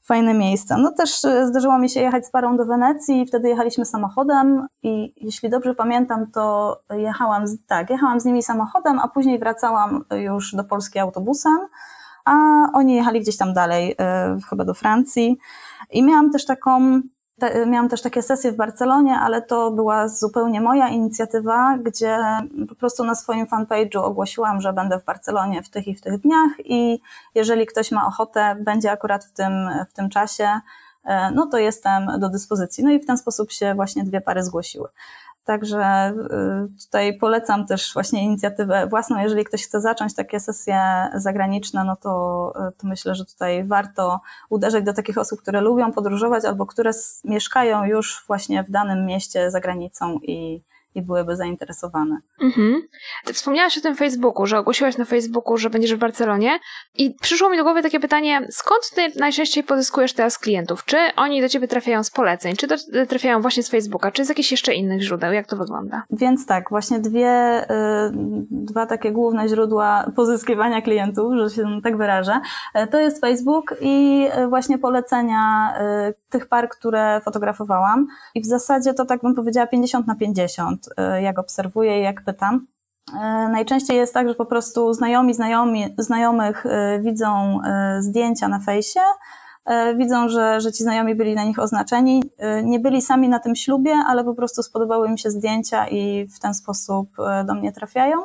fajne 0.04 0.34
miejsca. 0.34 0.76
No 0.76 0.92
też 0.92 1.24
e, 1.24 1.46
zdarzyło 1.46 1.78
mi 1.78 1.90
się 1.90 2.00
jechać 2.00 2.26
z 2.26 2.30
parą 2.30 2.56
do 2.56 2.64
Wenecji 2.64 3.22
i 3.22 3.26
wtedy 3.26 3.48
jechaliśmy 3.48 3.84
samochodem 3.84 4.66
i 4.82 5.14
jeśli 5.16 5.50
dobrze 5.50 5.74
pamiętam, 5.74 6.30
to 6.30 6.76
jechałam 6.90 7.46
z, 7.46 7.66
tak, 7.66 7.90
jechałam 7.90 8.20
z 8.20 8.24
nimi 8.24 8.42
samochodem, 8.42 8.98
a 8.98 9.08
później 9.08 9.38
wracałam 9.38 10.04
już 10.10 10.54
do 10.54 10.64
Polski 10.64 10.98
autobusem, 10.98 11.58
a 12.24 12.32
oni 12.74 12.94
jechali 12.94 13.20
gdzieś 13.20 13.36
tam 13.36 13.54
dalej, 13.54 13.94
e, 13.98 14.38
chyba 14.50 14.64
do 14.64 14.74
Francji. 14.74 15.38
I 15.90 16.02
miałam 16.02 16.30
też 16.30 16.46
taką 16.46 17.00
te, 17.40 17.66
miałam 17.66 17.88
też 17.88 18.02
takie 18.02 18.22
sesje 18.22 18.52
w 18.52 18.56
Barcelonie, 18.56 19.18
ale 19.18 19.42
to 19.42 19.70
była 19.70 20.08
zupełnie 20.08 20.60
moja 20.60 20.88
inicjatywa, 20.88 21.78
gdzie 21.82 22.18
po 22.68 22.74
prostu 22.74 23.04
na 23.04 23.14
swoim 23.14 23.46
fanpage'u 23.46 23.98
ogłosiłam, 23.98 24.60
że 24.60 24.72
będę 24.72 24.98
w 24.98 25.04
Barcelonie 25.04 25.62
w 25.62 25.68
tych 25.68 25.88
i 25.88 25.94
w 25.94 26.00
tych 26.00 26.20
dniach 26.20 26.50
i 26.64 27.00
jeżeli 27.34 27.66
ktoś 27.66 27.92
ma 27.92 28.06
ochotę, 28.06 28.56
będzie 28.60 28.92
akurat 28.92 29.24
w 29.24 29.32
tym, 29.32 29.52
w 29.90 29.92
tym 29.92 30.10
czasie, 30.10 30.48
e, 31.04 31.30
no 31.30 31.46
to 31.46 31.58
jestem 31.58 32.06
do 32.18 32.28
dyspozycji. 32.28 32.84
No 32.84 32.90
i 32.90 33.00
w 33.00 33.06
ten 33.06 33.18
sposób 33.18 33.52
się 33.52 33.74
właśnie 33.74 34.04
dwie 34.04 34.20
pary 34.20 34.42
zgłosiły. 34.42 34.88
Także 35.44 36.12
y, 36.70 36.84
tutaj 36.84 37.18
polecam 37.18 37.66
też 37.66 37.94
właśnie 37.94 38.24
inicjatywę 38.24 38.86
własną. 38.86 39.20
Jeżeli 39.20 39.44
ktoś 39.44 39.64
chce 39.64 39.80
zacząć 39.80 40.14
takie 40.14 40.40
sesje 40.40 40.80
zagraniczne, 41.14 41.84
no 41.84 41.96
to, 41.96 42.52
y, 42.68 42.72
to 42.72 42.86
myślę, 42.86 43.14
że 43.14 43.24
tutaj 43.24 43.64
warto 43.64 44.20
uderzać 44.50 44.84
do 44.84 44.92
takich 44.92 45.18
osób, 45.18 45.42
które 45.42 45.60
lubią 45.60 45.92
podróżować 45.92 46.44
albo 46.44 46.66
które 46.66 46.90
mieszkają 47.24 47.84
już 47.84 48.24
właśnie 48.26 48.64
w 48.64 48.70
danym 48.70 49.06
mieście 49.06 49.50
za 49.50 49.60
granicą 49.60 50.18
i, 50.22 50.62
i 50.94 51.02
byłyby 51.02 51.36
zainteresowane. 51.36 52.18
Mhm. 52.40 52.82
Wspomniałaś 53.32 53.78
o 53.78 53.80
tym 53.80 53.96
Facebooku, 53.96 54.46
że 54.46 54.58
ogłosiłaś 54.58 54.98
na 54.98 55.04
Facebooku, 55.04 55.56
że 55.56 55.70
będziesz 55.70 55.94
w 55.94 55.98
Barcelonie 55.98 56.58
i 56.94 57.14
przyszło 57.20 57.50
mi 57.50 57.56
do 57.56 57.64
głowy 57.64 57.82
takie 57.82 58.00
pytanie, 58.00 58.46
skąd 58.50 58.90
ty 58.94 59.20
najczęściej 59.20 59.64
pozyskujesz 59.64 60.12
teraz 60.12 60.38
klientów? 60.38 60.84
Czy 60.84 60.96
oni 61.16 61.40
do 61.40 61.48
ciebie 61.48 61.68
trafiają 61.68 62.02
z 62.02 62.10
poleceń, 62.10 62.56
czy 62.56 62.66
do, 62.66 62.76
trafiają 63.08 63.40
właśnie 63.40 63.62
z 63.62 63.68
Facebooka, 63.68 64.10
czy 64.10 64.24
z 64.24 64.28
jakichś 64.28 64.50
jeszcze 64.50 64.74
innych 64.74 65.02
źródeł? 65.02 65.32
Jak 65.32 65.46
to 65.46 65.56
wygląda? 65.56 66.02
Więc 66.10 66.46
tak, 66.46 66.70
właśnie 66.70 66.98
dwie, 66.98 67.62
y, 67.64 68.12
dwa 68.50 68.86
takie 68.86 69.12
główne 69.12 69.48
źródła 69.48 70.10
pozyskiwania 70.16 70.82
klientów, 70.82 71.32
że 71.36 71.50
się 71.50 71.80
tak 71.82 71.96
wyrażę, 71.96 72.40
y, 72.76 72.86
to 72.86 73.00
jest 73.00 73.20
Facebook 73.20 73.74
i 73.80 74.26
y, 74.38 74.48
właśnie 74.48 74.78
polecenia 74.78 75.74
tych 76.30 76.48
par, 76.48 76.68
które 76.68 77.20
fotografowałam 77.24 78.06
i 78.34 78.40
w 78.40 78.46
zasadzie 78.46 78.94
to 78.94 79.04
tak 79.04 79.22
bym 79.22 79.34
powiedziała 79.34 79.66
50 79.66 80.06
na 80.06 80.14
50 80.14 80.83
Y, 80.88 81.22
jak 81.22 81.38
obserwuję 81.38 82.00
i 82.00 82.02
jak 82.02 82.24
pytam. 82.24 82.66
Y, 83.10 83.14
najczęściej 83.52 83.96
jest 83.96 84.14
tak, 84.14 84.28
że 84.28 84.34
po 84.34 84.46
prostu 84.46 84.92
znajomi, 84.92 85.34
znajomi 85.34 85.94
znajomych 85.98 86.66
y, 86.66 86.70
widzą 87.00 87.60
zdjęcia 87.98 88.48
na 88.48 88.60
fejsie, 88.60 89.00
widzą, 89.96 90.28
że, 90.28 90.60
że 90.60 90.72
ci 90.72 90.82
znajomi 90.82 91.14
byli 91.14 91.34
na 91.34 91.44
nich 91.44 91.58
oznaczeni. 91.58 92.22
Nie 92.62 92.80
byli 92.80 93.02
sami 93.02 93.28
na 93.28 93.38
tym 93.38 93.56
ślubie, 93.56 93.94
ale 94.06 94.24
po 94.24 94.34
prostu 94.34 94.62
spodobały 94.62 95.08
im 95.08 95.18
się 95.18 95.30
zdjęcia 95.30 95.88
i 95.88 96.26
w 96.26 96.38
ten 96.38 96.54
sposób 96.54 97.08
do 97.44 97.54
mnie 97.54 97.72
trafiają. 97.72 98.16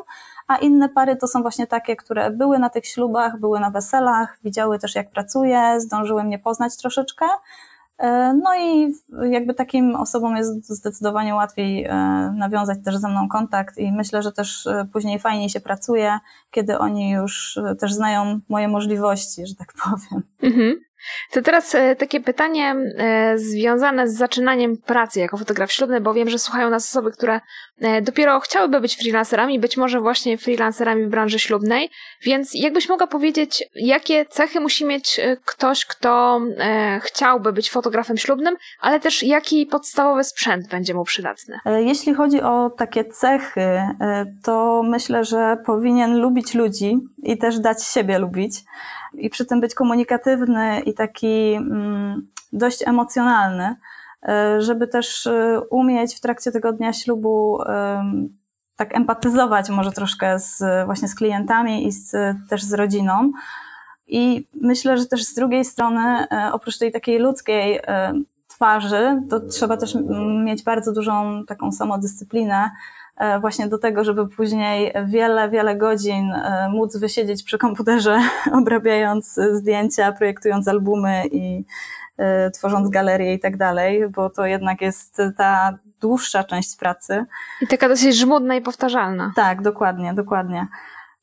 A 0.47 0.57
inne 0.57 0.89
pary 0.89 1.15
to 1.15 1.27
są 1.27 1.41
właśnie 1.41 1.67
takie, 1.67 1.95
które 1.95 2.31
były 2.31 2.59
na 2.59 2.69
tych 2.69 2.85
ślubach, 2.85 3.39
były 3.39 3.59
na 3.59 3.69
weselach, 3.69 4.37
widziały 4.43 4.79
też 4.79 4.95
jak 4.95 5.11
pracuję, 5.11 5.81
zdążyły 5.81 6.23
mnie 6.23 6.39
poznać 6.39 6.77
troszeczkę 6.77 7.25
E, 7.25 7.68
no 8.43 8.55
i 8.59 8.93
jakby 9.31 9.53
takim 9.53 9.95
osobom 9.95 10.35
jest 10.35 10.67
zdecydowanie 10.67 11.35
łatwiej 11.35 11.85
e, 11.85 11.93
nawiązać 12.37 12.79
też 12.85 12.97
ze 12.97 13.09
mną 13.09 13.29
kontakt 13.29 13.77
i 13.77 13.91
myślę, 13.91 14.23
że 14.23 14.31
też 14.31 14.67
e, 14.67 14.87
później 14.93 15.19
fajniej 15.19 15.49
się 15.49 15.59
pracuje, 15.59 16.19
kiedy 16.51 16.77
oni 16.77 17.11
już 17.11 17.59
też 17.79 17.93
znają 17.93 18.39
moje 18.49 18.67
możliwości, 18.67 19.47
że 19.47 19.55
tak 19.55 19.73
powiem. 19.83 20.23
Mhm. 20.41 20.88
To 21.31 21.41
teraz 21.41 21.75
e, 21.75 21.95
takie 21.95 22.21
pytanie 22.21 22.75
e, 22.97 23.37
związane 23.37 24.09
z 24.09 24.17
zaczynaniem 24.17 24.77
pracy 24.77 25.19
jako 25.19 25.37
fotograf 25.37 25.71
ślubny, 25.71 26.01
bo 26.01 26.13
wiem, 26.13 26.29
że 26.29 26.39
słuchają 26.39 26.69
nas 26.69 26.89
osoby, 26.89 27.11
które 27.11 27.41
e, 27.81 28.01
dopiero 28.01 28.39
chciałyby 28.39 28.81
być 28.81 28.97
freelancerami, 28.97 29.59
być 29.59 29.77
może 29.77 29.99
właśnie 29.99 30.37
freelancerami 30.37 31.05
w 31.05 31.09
branży 31.09 31.39
ślubnej, 31.39 31.89
więc 32.21 32.51
jakbyś 32.53 32.89
mogła 32.89 33.07
powiedzieć, 33.07 33.63
jakie 33.75 34.25
cechy 34.25 34.59
musi 34.59 34.85
mieć 34.85 35.19
ktoś, 35.45 35.85
kto 35.85 36.41
chciałby 37.01 37.53
być 37.53 37.71
fotografem 37.71 38.17
ślubnym, 38.17 38.55
ale 38.79 38.99
też 38.99 39.23
jaki 39.23 39.65
podstawowy 39.65 40.23
sprzęt 40.23 40.67
będzie 40.69 40.93
mu 40.93 41.03
przydatny? 41.03 41.59
Jeśli 41.65 42.13
chodzi 42.13 42.41
o 42.41 42.69
takie 42.69 43.05
cechy, 43.05 43.81
to 44.43 44.83
myślę, 44.83 45.25
że 45.25 45.57
powinien 45.65 46.19
lubić 46.19 46.53
ludzi 46.53 46.97
i 47.23 47.37
też 47.37 47.59
dać 47.59 47.83
siebie 47.83 48.19
lubić 48.19 48.63
i 49.13 49.29
przy 49.29 49.45
tym 49.45 49.61
być 49.61 49.73
komunikatywny 49.73 50.79
i 50.79 50.93
taki 50.93 51.53
mm, 51.53 52.27
dość 52.53 52.87
emocjonalny, 52.87 53.75
e, 54.23 54.61
żeby 54.61 54.87
też 54.87 55.27
e, 55.27 55.61
umieć 55.69 56.15
w 56.15 56.19
trakcie 56.19 56.51
tego 56.51 56.73
dnia 56.73 56.93
ślubu 56.93 57.59
tak 58.75 58.95
empatyzować 58.95 59.69
może 59.69 59.91
troszkę 59.91 60.39
z, 60.39 60.63
właśnie 60.85 61.07
z 61.07 61.15
klientami 61.15 61.87
i 61.87 61.91
z, 61.91 62.11
też 62.49 62.63
z 62.63 62.73
rodziną. 62.73 63.31
I 64.07 64.47
myślę, 64.61 64.97
że 64.97 65.05
też 65.05 65.23
z 65.23 65.33
drugiej 65.33 65.65
strony, 65.65 66.27
e, 66.31 66.49
oprócz 66.53 66.77
tej 66.77 66.91
takiej 66.91 67.19
ludzkiej 67.19 67.79
twarzy, 68.47 69.21
to 69.29 69.39
trzeba 69.39 69.77
też 69.77 69.97
mieć 70.43 70.63
bardzo 70.63 70.93
dużą 70.93 71.43
taką 71.47 71.71
samodyscyplinę, 71.71 72.69
E, 72.69 72.98
właśnie 73.41 73.67
do 73.67 73.77
tego, 73.77 74.03
żeby 74.03 74.27
później 74.27 74.93
wiele, 75.05 75.49
wiele 75.49 75.75
godzin 75.75 76.31
e, 76.33 76.69
móc 76.69 76.97
wysiedzieć 76.97 77.43
przy 77.43 77.57
komputerze, 77.57 78.19
obrabiając 78.59 79.39
zdjęcia, 79.51 80.11
projektując 80.11 80.67
albumy 80.67 81.23
i 81.31 81.65
e, 82.17 82.51
tworząc 82.51 82.89
galerie 82.89 83.33
i 83.33 83.39
tak 83.39 83.57
dalej, 83.57 84.09
bo 84.09 84.29
to 84.29 84.45
jednak 84.45 84.81
jest 84.81 85.17
ta 85.37 85.77
dłuższa 86.01 86.43
część 86.43 86.77
pracy. 86.77 87.25
I 87.61 87.67
taka 87.67 87.89
dosyć 87.89 88.15
żmudna 88.15 88.55
i 88.55 88.61
powtarzalna. 88.61 89.31
Tak, 89.35 89.61
dokładnie, 89.61 90.13
dokładnie. 90.13 90.67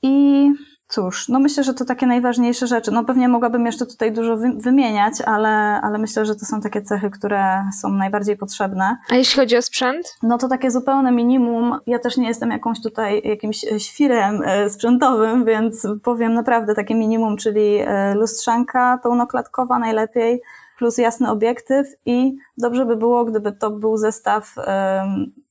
I 0.03 0.53
Cóż, 0.89 1.29
no 1.29 1.39
myślę, 1.39 1.65
że 1.65 1.75
to 1.75 1.85
takie 1.85 2.07
najważniejsze 2.07 2.67
rzeczy. 2.67 2.91
No 2.91 3.05
pewnie 3.05 3.29
mogłabym 3.29 3.67
jeszcze 3.67 3.87
tutaj 3.87 4.13
dużo 4.13 4.37
wymieniać, 4.57 5.13
ale, 5.27 5.49
ale 5.83 5.99
myślę, 5.99 6.27
że 6.27 6.35
to 6.35 6.47
są 6.47 6.61
takie 6.61 6.83
cechy, 6.83 7.11
które 7.11 7.65
są 7.81 7.89
najbardziej 7.89 8.37
potrzebne. 8.37 8.97
A 9.11 9.15
jeśli 9.15 9.41
chodzi 9.41 9.57
o 9.57 9.63
sprzęt? 9.63 10.17
No 10.23 10.39
to 10.39 10.49
takie 10.49 10.71
zupełne 10.71 11.13
minimum. 11.13 11.79
Ja 11.87 11.99
też 11.99 12.17
nie 12.17 12.29
jestem 12.29 12.51
jakąś 12.51 12.83
tutaj 12.83 13.23
jakimś 13.25 13.65
świrem 13.79 14.43
e, 14.45 14.71
sprzętowym, 14.71 15.45
więc 15.45 15.87
powiem 16.03 16.35
naprawdę 16.35 16.75
takie 16.75 16.95
minimum, 16.95 17.37
czyli 17.37 17.79
e, 17.79 18.15
lustrzanka 18.15 18.99
pełnoklatkowa 19.03 19.79
najlepiej, 19.79 20.43
plus 20.79 20.99
jasny 20.99 21.31
obiektyw 21.31 21.87
i 22.07 22.37
dobrze 22.59 22.87
by 22.87 22.97
było, 22.97 23.25
gdyby 23.25 23.53
to 23.53 23.71
był 23.71 23.97
zestaw 23.97 24.55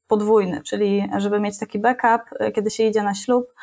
podwójny, 0.08 0.62
czyli 0.62 1.10
żeby 1.18 1.40
mieć 1.40 1.60
taki 1.60 1.80
backup, 1.80 2.22
e, 2.40 2.52
kiedy 2.52 2.70
się 2.70 2.84
idzie 2.84 3.04
na 3.04 3.14
ślub, 3.14 3.54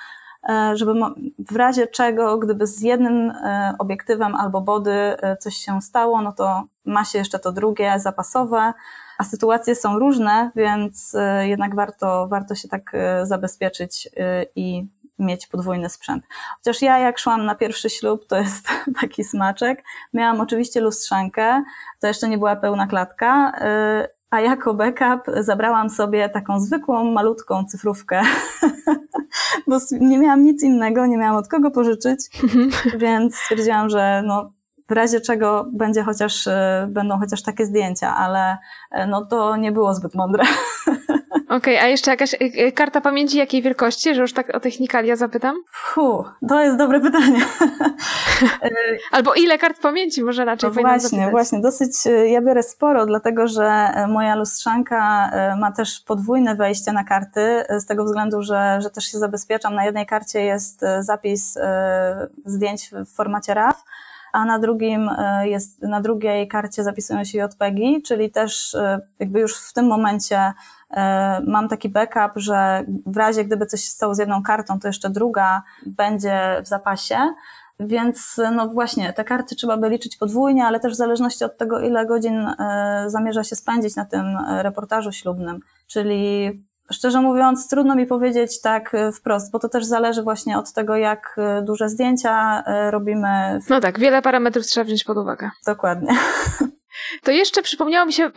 żeby 0.75 0.93
w 1.39 1.57
razie 1.57 1.87
czego, 1.87 2.39
gdyby 2.39 2.67
z 2.67 2.81
jednym 2.81 3.33
obiektywem 3.79 4.35
albo 4.35 4.61
body 4.61 5.17
coś 5.41 5.57
się 5.57 5.83
stało, 5.83 6.23
no 6.23 6.33
to 6.33 6.63
ma 6.85 7.05
się 7.05 7.19
jeszcze 7.19 7.39
to 7.39 7.53
drugie 7.53 8.01
zapasowe, 8.01 8.73
a 9.19 9.25
sytuacje 9.25 9.75
są 9.75 9.99
różne, 9.99 10.51
więc 10.57 11.17
jednak 11.41 11.75
warto, 11.75 12.29
warto 12.29 12.55
się 12.55 12.69
tak 12.69 12.93
zabezpieczyć 13.23 14.09
i 14.57 14.87
mieć 15.19 15.47
podwójny 15.47 15.89
sprzęt. 15.89 16.25
Chociaż 16.59 16.83
ja 16.83 16.99
jak 16.99 17.19
szłam 17.19 17.45
na 17.45 17.55
pierwszy 17.55 17.91
ślub, 17.91 18.27
to 18.27 18.37
jest 18.37 18.69
taki 19.01 19.25
smaczek, 19.25 19.85
miałam 20.15 20.41
oczywiście 20.41 20.81
lustrzankę, 20.81 21.63
to 22.01 22.07
jeszcze 22.07 22.29
nie 22.29 22.39
była 22.39 22.57
pełna 22.57 22.87
klatka, 22.87 23.53
a 24.33 24.41
jako 24.41 24.75
backup 24.75 25.35
zabrałam 25.41 25.91
sobie 25.91 26.29
taką 26.29 26.61
zwykłą, 26.61 27.05
malutką 27.05 27.65
cyfrówkę, 27.65 28.23
bo 29.69 29.79
nie 30.01 30.19
miałam 30.19 30.45
nic 30.45 30.63
innego, 30.63 31.07
nie 31.07 31.19
miałam 31.19 31.37
od 31.37 31.49
kogo 31.49 31.71
pożyczyć, 31.71 32.31
więc 32.99 33.37
stwierdziłam, 33.37 33.89
że 33.89 34.23
no, 34.27 34.53
w 34.93 34.95
razie 34.95 35.21
czego 35.21 35.67
będzie 35.73 36.03
chociaż, 36.03 36.47
y, 36.47 36.53
będą 36.89 37.19
chociaż 37.19 37.43
takie 37.43 37.67
zdjęcia, 37.67 38.17
ale 38.17 38.53
y, 38.53 39.07
no 39.07 39.27
to 39.27 39.57
nie 39.57 39.73
było 39.73 39.95
zbyt 39.95 40.15
mądre. 40.15 40.45
Okej, 41.49 41.77
okay, 41.77 41.81
a 41.81 41.87
jeszcze 41.87 42.11
jakaś 42.11 42.35
y, 42.35 42.73
karta 42.73 43.01
pamięci 43.01 43.39
jakiej 43.39 43.63
wielkości, 43.63 44.15
że 44.15 44.21
już 44.21 44.33
tak 44.33 44.57
o 44.57 44.61
technikalia 44.61 45.17
zapytam? 45.17 45.57
Fu, 45.71 46.25
to 46.49 46.61
jest 46.61 46.77
dobre 46.77 47.01
pytanie. 47.01 47.41
Albo 49.13 49.35
ile 49.35 49.59
kart 49.59 49.81
pamięci 49.81 50.23
może 50.23 50.45
raczej 50.45 50.71
no 50.71 50.75
Właśnie, 50.75 51.09
zapytać. 51.09 51.31
właśnie, 51.31 51.61
dosyć, 51.61 51.93
ja 52.27 52.41
biorę 52.43 52.63
sporo, 52.63 53.07
dlatego 53.07 53.49
że 53.49 53.93
moja 54.09 54.35
lustrzanka 54.35 55.31
ma 55.59 55.73
też 55.73 56.01
podwójne 56.01 56.55
wejście 56.55 56.93
na 56.93 57.05
karty, 57.05 57.65
z 57.79 57.87
tego 57.87 58.05
względu, 58.05 58.43
że, 58.43 58.79
że 58.83 58.91
też 58.91 59.05
się 59.05 59.19
zabezpieczam. 59.19 59.75
Na 59.75 59.85
jednej 59.85 60.07
karcie 60.07 60.41
jest 60.41 60.85
zapis 61.01 61.59
zdjęć 62.45 62.91
w 63.07 63.15
formacie 63.15 63.55
RAW, 63.55 63.85
a 64.33 64.45
na 64.45 64.59
drugim 64.59 65.09
e, 65.09 65.49
jest, 65.49 65.83
na 65.83 66.01
drugiej 66.01 66.49
karcie 66.49 66.85
zapisują 66.85 67.25
się 67.25 67.39
JPEGi, 67.39 68.03
czyli 68.03 68.31
też 68.31 68.75
e, 68.75 69.01
jakby 69.19 69.41
już 69.41 69.57
w 69.57 69.73
tym 69.73 69.87
momencie 69.87 70.53
e, 70.91 71.41
mam 71.47 71.69
taki 71.69 71.89
backup, 71.89 72.33
że 72.37 72.85
w 73.07 73.17
razie 73.17 73.45
gdyby 73.45 73.67
coś 73.67 73.81
się 73.81 73.91
stało 73.91 74.15
z 74.15 74.19
jedną 74.19 74.43
kartą, 74.43 74.81
to 74.81 74.89
jeszcze 74.89 75.11
druga 75.11 75.63
będzie 75.87 76.61
w 76.65 76.67
zapasie. 76.67 77.17
Więc 77.81 78.41
no 78.55 78.69
właśnie, 78.69 79.13
te 79.13 79.25
karty 79.25 79.57
trzeba 79.57 79.77
by 79.77 79.89
liczyć 79.89 80.17
podwójnie, 80.17 80.65
ale 80.65 80.81
też 80.81 80.93
w 80.93 80.97
zależności 80.97 81.45
od 81.45 81.59
tego, 81.59 81.81
ile 81.81 82.07
godzin 82.07 82.47
zamierza 83.07 83.45
się 83.45 83.57
spędzić 83.57 83.97
na 83.97 84.05
tym 84.05 84.39
reportażu 84.49 85.13
ślubnym. 85.13 85.61
Czyli 85.87 86.53
Szczerze 86.93 87.21
mówiąc, 87.21 87.69
trudno 87.69 87.95
mi 87.95 88.07
powiedzieć 88.07 88.61
tak 88.61 88.95
e, 88.95 89.13
wprost, 89.13 89.53
bo 89.53 89.59
to 89.59 89.69
też 89.69 89.85
zależy 89.85 90.23
właśnie 90.23 90.59
od 90.59 90.73
tego, 90.73 90.97
jak 90.97 91.37
e, 91.39 91.63
duże 91.63 91.89
zdjęcia 91.89 92.63
e, 92.67 92.91
robimy. 92.91 93.59
No 93.69 93.81
tak, 93.81 93.99
wiele 93.99 94.23
parametrów 94.23 94.67
trzeba 94.67 94.85
wziąć 94.85 95.05
pod 95.05 95.19
uwagę. 95.19 95.51
Dokładnie. 95.67 96.15
To 97.25 97.31
jeszcze 97.31 97.63
przypomniało 97.63 98.07
mi 98.07 98.13
się 98.13 98.31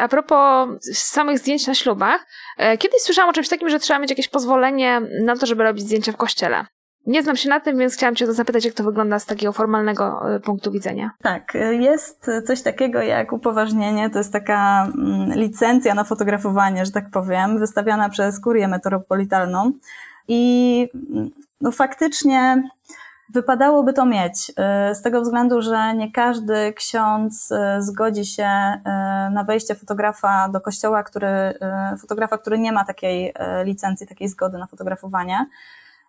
a 0.00 0.08
propos 0.08 0.68
samych 0.92 1.38
zdjęć 1.38 1.66
na 1.66 1.74
ślubach. 1.74 2.26
Kiedyś 2.58 3.00
słyszałam 3.00 3.30
o 3.30 3.32
czymś 3.32 3.48
takim, 3.48 3.68
że 3.68 3.78
trzeba 3.78 3.98
mieć 4.00 4.10
jakieś 4.10 4.28
pozwolenie 4.28 5.00
na 5.24 5.36
to, 5.36 5.46
żeby 5.46 5.62
robić 5.62 5.84
zdjęcia 5.84 6.12
w 6.12 6.16
kościele. 6.16 6.66
Nie 7.06 7.22
znam 7.22 7.36
się 7.36 7.48
na 7.48 7.60
tym, 7.60 7.78
więc 7.78 7.94
chciałam 7.94 8.14
Cię 8.16 8.26
to 8.26 8.32
zapytać, 8.32 8.64
jak 8.64 8.74
to 8.74 8.84
wygląda 8.84 9.18
z 9.18 9.26
takiego 9.26 9.52
formalnego 9.52 10.34
e, 10.34 10.40
punktu 10.40 10.70
widzenia. 10.70 11.10
Tak, 11.22 11.56
e, 11.56 11.74
jest 11.74 12.30
coś 12.46 12.62
takiego 12.62 13.02
jak 13.02 13.32
upoważnienie, 13.32 14.10
to 14.10 14.18
jest 14.18 14.32
taka 14.32 14.84
mm, 14.84 15.32
licencja 15.38 15.94
na 15.94 16.04
fotografowanie, 16.04 16.86
że 16.86 16.92
tak 16.92 17.10
powiem, 17.10 17.58
wystawiana 17.58 18.08
przez 18.08 18.40
Kurię 18.40 18.68
Metropolitalną. 18.68 19.72
I 20.28 20.88
mm, 20.94 21.30
no, 21.60 21.72
faktycznie 21.72 22.62
wypadałoby 23.34 23.92
to 23.92 24.06
mieć, 24.06 24.52
e, 24.56 24.94
z 24.94 25.02
tego 25.02 25.22
względu, 25.22 25.62
że 25.62 25.94
nie 25.94 26.12
każdy 26.12 26.72
ksiądz 26.72 27.52
zgodzi 27.78 28.26
się 28.26 28.48
na 29.32 29.44
wejście 29.46 29.74
fotografa 29.74 30.48
do 30.48 30.60
kościoła, 30.60 31.02
który, 31.02 31.54
fotografa, 32.00 32.38
który 32.38 32.58
nie 32.58 32.72
ma 32.72 32.84
takiej 32.84 33.34
licencji, 33.64 34.06
takiej 34.06 34.28
zgody 34.28 34.58
na 34.58 34.66
fotografowanie 34.66 35.46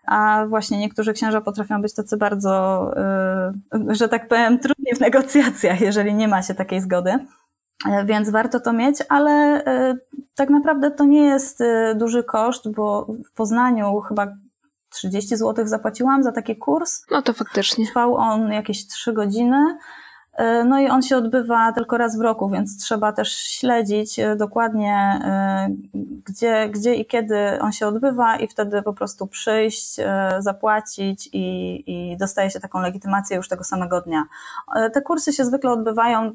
a 0.07 0.45
właśnie 0.47 0.77
niektórzy 0.77 1.13
księża 1.13 1.41
potrafią 1.41 1.81
być 1.81 1.93
tacy 1.93 2.17
bardzo, 2.17 2.91
y, 3.91 3.95
że 3.95 4.09
tak 4.09 4.27
powiem, 4.27 4.59
trudni 4.59 4.95
w 4.95 4.99
negocjacjach, 4.99 5.81
jeżeli 5.81 6.13
nie 6.13 6.27
ma 6.27 6.41
się 6.41 6.53
takiej 6.53 6.81
zgody. 6.81 7.19
E, 7.85 8.05
więc 8.05 8.29
warto 8.29 8.59
to 8.59 8.73
mieć, 8.73 8.97
ale 9.09 9.63
y, 9.91 9.99
tak 10.35 10.49
naprawdę 10.49 10.91
to 10.91 11.05
nie 11.05 11.25
jest 11.25 11.61
y, 11.61 11.95
duży 11.95 12.23
koszt, 12.23 12.71
bo 12.71 13.07
w 13.31 13.33
Poznaniu 13.33 13.99
chyba 13.99 14.27
30 14.89 15.37
zł 15.37 15.67
zapłaciłam 15.67 16.23
za 16.23 16.31
taki 16.31 16.55
kurs. 16.57 17.01
No 17.11 17.21
to 17.21 17.33
faktycznie. 17.33 17.85
Trwał 17.85 18.15
on 18.15 18.51
jakieś 18.51 18.87
3 18.87 19.13
godziny. 19.13 19.77
E, 20.33 20.63
no 20.63 20.79
i 20.79 20.87
on 20.87 21.01
się 21.01 21.17
odbywa 21.17 21.71
tylko 21.71 21.97
raz 21.97 22.17
w 22.17 22.21
roku, 22.21 22.49
więc 22.49 22.83
trzeba 22.83 23.11
też 23.11 23.35
śledzić 23.35 24.19
e, 24.19 24.35
dokładnie, 24.35 24.95
e, 25.23 25.69
gdzie, 26.25 26.69
gdzie 26.69 26.95
i 26.95 27.05
kiedy 27.05 27.37
on 27.61 27.71
się 27.71 27.87
odbywa, 27.87 28.37
i 28.37 28.47
wtedy 28.47 28.81
po 28.81 28.93
prostu 28.93 29.27
przyjść, 29.27 29.95
zapłacić 30.39 31.29
i, 31.33 31.83
i 31.87 32.17
dostaje 32.17 32.49
się 32.49 32.59
taką 32.59 32.81
legitymację 32.81 33.37
już 33.37 33.49
tego 33.49 33.63
samego 33.63 34.01
dnia. 34.01 34.23
Te 34.93 35.01
kursy 35.01 35.33
się 35.33 35.45
zwykle 35.45 35.71
odbywają 35.71 36.33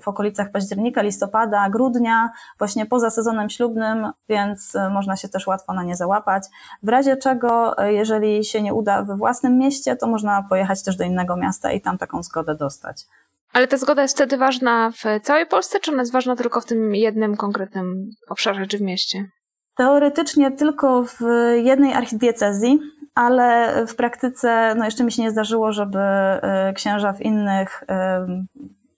w 0.00 0.08
okolicach 0.08 0.50
października, 0.50 1.02
listopada, 1.02 1.70
grudnia, 1.70 2.30
właśnie 2.58 2.86
poza 2.86 3.10
sezonem 3.10 3.50
ślubnym, 3.50 4.12
więc 4.28 4.76
można 4.90 5.16
się 5.16 5.28
też 5.28 5.46
łatwo 5.46 5.72
na 5.72 5.82
nie 5.82 5.96
załapać. 5.96 6.44
W 6.82 6.88
razie 6.88 7.16
czego, 7.16 7.74
jeżeli 7.84 8.44
się 8.44 8.62
nie 8.62 8.74
uda 8.74 9.02
we 9.02 9.16
własnym 9.16 9.58
mieście, 9.58 9.96
to 9.96 10.06
można 10.06 10.42
pojechać 10.42 10.82
też 10.82 10.96
do 10.96 11.04
innego 11.04 11.36
miasta 11.36 11.72
i 11.72 11.80
tam 11.80 11.98
taką 11.98 12.22
zgodę 12.22 12.54
dostać. 12.54 13.06
Ale 13.52 13.66
ta 13.66 13.76
zgoda 13.76 14.02
jest 14.02 14.14
wtedy 14.14 14.36
ważna 14.36 14.90
w 14.90 15.22
całej 15.22 15.46
Polsce, 15.46 15.80
czy 15.80 15.90
ona 15.90 16.02
jest 16.02 16.12
ważna 16.12 16.36
tylko 16.36 16.60
w 16.60 16.66
tym 16.66 16.94
jednym 16.94 17.36
konkretnym 17.36 18.10
obszarze 18.28 18.66
czy 18.66 18.78
w 18.78 18.82
mieście? 18.82 19.28
Teoretycznie 19.76 20.50
tylko 20.50 21.04
w 21.04 21.20
jednej 21.62 21.92
archidiecezji, 21.92 22.78
ale 23.14 23.74
w 23.86 23.96
praktyce 23.96 24.74
no 24.78 24.84
jeszcze 24.84 25.04
mi 25.04 25.12
się 25.12 25.22
nie 25.22 25.30
zdarzyło, 25.30 25.72
żeby 25.72 25.98
e, 25.98 26.72
księża 26.74 27.12
w 27.12 27.20
innych, 27.20 27.84
e, 27.88 28.26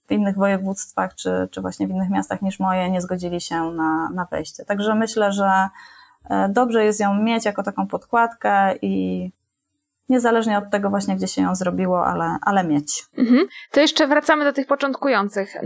w 0.08 0.12
innych 0.12 0.36
województwach 0.36 1.14
czy, 1.14 1.48
czy 1.50 1.60
właśnie 1.60 1.86
w 1.86 1.90
innych 1.90 2.10
miastach 2.10 2.42
niż 2.42 2.60
moje 2.60 2.90
nie 2.90 3.00
zgodzili 3.00 3.40
się 3.40 3.62
na, 3.62 4.10
na 4.14 4.24
wejście. 4.24 4.64
Także 4.64 4.94
myślę, 4.94 5.32
że 5.32 5.68
e, 6.30 6.48
dobrze 6.48 6.84
jest 6.84 7.00
ją 7.00 7.14
mieć 7.14 7.44
jako 7.44 7.62
taką 7.62 7.86
podkładkę 7.86 8.76
i 8.82 9.30
niezależnie 10.12 10.58
od 10.58 10.70
tego 10.70 10.90
właśnie, 10.90 11.16
gdzie 11.16 11.28
się 11.28 11.42
ją 11.42 11.54
zrobiło, 11.54 12.06
ale, 12.06 12.36
ale 12.42 12.64
mieć. 12.64 13.04
Mhm. 13.18 13.46
To 13.70 13.80
jeszcze 13.80 14.06
wracamy 14.06 14.44
do 14.44 14.52
tych 14.52 14.66
początkujących. 14.66 15.56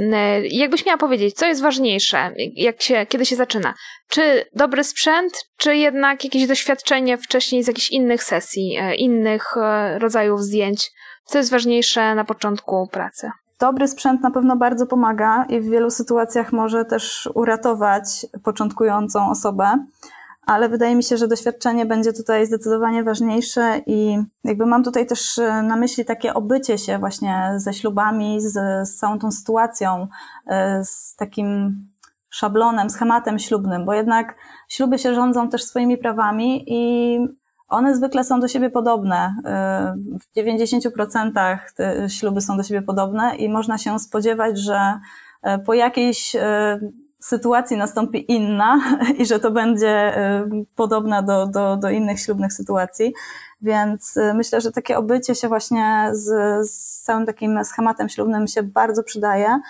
Jakbyś 0.50 0.86
miała 0.86 0.98
powiedzieć, 0.98 1.34
co 1.34 1.46
jest 1.46 1.62
ważniejsze, 1.62 2.32
jak 2.54 2.82
się, 2.82 3.06
kiedy 3.06 3.26
się 3.26 3.36
zaczyna? 3.36 3.74
Czy 4.08 4.44
dobry 4.54 4.84
sprzęt, 4.84 5.32
czy 5.56 5.76
jednak 5.76 6.24
jakieś 6.24 6.46
doświadczenie 6.46 7.18
wcześniej 7.18 7.62
z 7.62 7.66
jakichś 7.66 7.90
innych 7.90 8.24
sesji, 8.24 8.76
e, 8.80 8.94
innych 8.94 9.56
e, 9.56 9.98
rodzajów 9.98 10.42
zdjęć? 10.42 10.90
Co 11.24 11.38
jest 11.38 11.50
ważniejsze 11.50 12.14
na 12.14 12.24
początku 12.24 12.88
pracy? 12.92 13.30
Dobry 13.60 13.88
sprzęt 13.88 14.22
na 14.22 14.30
pewno 14.30 14.56
bardzo 14.56 14.86
pomaga 14.86 15.44
i 15.48 15.60
w 15.60 15.70
wielu 15.70 15.90
sytuacjach 15.90 16.52
może 16.52 16.84
też 16.84 17.28
uratować 17.34 18.26
początkującą 18.44 19.30
osobę 19.30 19.78
ale 20.46 20.68
wydaje 20.68 20.96
mi 20.96 21.02
się, 21.02 21.16
że 21.16 21.28
doświadczenie 21.28 21.86
będzie 21.86 22.12
tutaj 22.12 22.46
zdecydowanie 22.46 23.04
ważniejsze 23.04 23.80
i 23.86 24.18
jakby 24.44 24.66
mam 24.66 24.84
tutaj 24.84 25.06
też 25.06 25.38
e, 25.38 25.62
na 25.62 25.76
myśli 25.76 26.04
takie 26.04 26.34
obycie 26.34 26.78
się 26.78 26.98
właśnie 26.98 27.52
ze 27.56 27.74
ślubami, 27.74 28.40
z, 28.40 28.52
z 28.88 28.96
całą 28.96 29.18
tą 29.18 29.32
sytuacją, 29.32 30.08
e, 30.46 30.84
z 30.84 31.16
takim 31.16 31.80
szablonem, 32.30 32.90
schematem 32.90 33.38
ślubnym, 33.38 33.84
bo 33.84 33.94
jednak 33.94 34.36
śluby 34.68 34.98
się 34.98 35.14
rządzą 35.14 35.48
też 35.48 35.64
swoimi 35.64 35.98
prawami 35.98 36.64
i 36.66 37.18
one 37.68 37.96
zwykle 37.96 38.24
są 38.24 38.40
do 38.40 38.48
siebie 38.48 38.70
podobne. 38.70 39.34
E, 39.44 39.94
w 40.20 40.38
90% 40.38 41.58
te 41.76 42.10
śluby 42.10 42.40
są 42.40 42.56
do 42.56 42.62
siebie 42.62 42.82
podobne 42.82 43.36
i 43.36 43.48
można 43.48 43.78
się 43.78 43.98
spodziewać, 43.98 44.58
że 44.58 45.00
po 45.66 45.74
jakiejś 45.74 46.36
sytuacji 47.26 47.76
nastąpi 47.76 48.32
inna 48.32 48.80
i 49.18 49.26
że 49.26 49.40
to 49.40 49.50
będzie 49.50 50.18
y, 50.38 50.66
podobna 50.76 51.22
do, 51.22 51.46
do, 51.46 51.76
do 51.76 51.90
innych 51.90 52.20
ślubnych 52.20 52.52
sytuacji. 52.52 53.14
Więc 53.62 54.16
y, 54.16 54.34
myślę, 54.34 54.60
że 54.60 54.72
takie 54.72 54.98
obycie 54.98 55.34
się 55.34 55.48
właśnie 55.48 56.08
z, 56.12 56.24
z 56.70 57.02
całym 57.02 57.26
takim 57.26 57.64
schematem 57.64 58.08
ślubnym 58.08 58.46
się 58.46 58.62
bardzo 58.62 59.02
przydaje. 59.02 59.60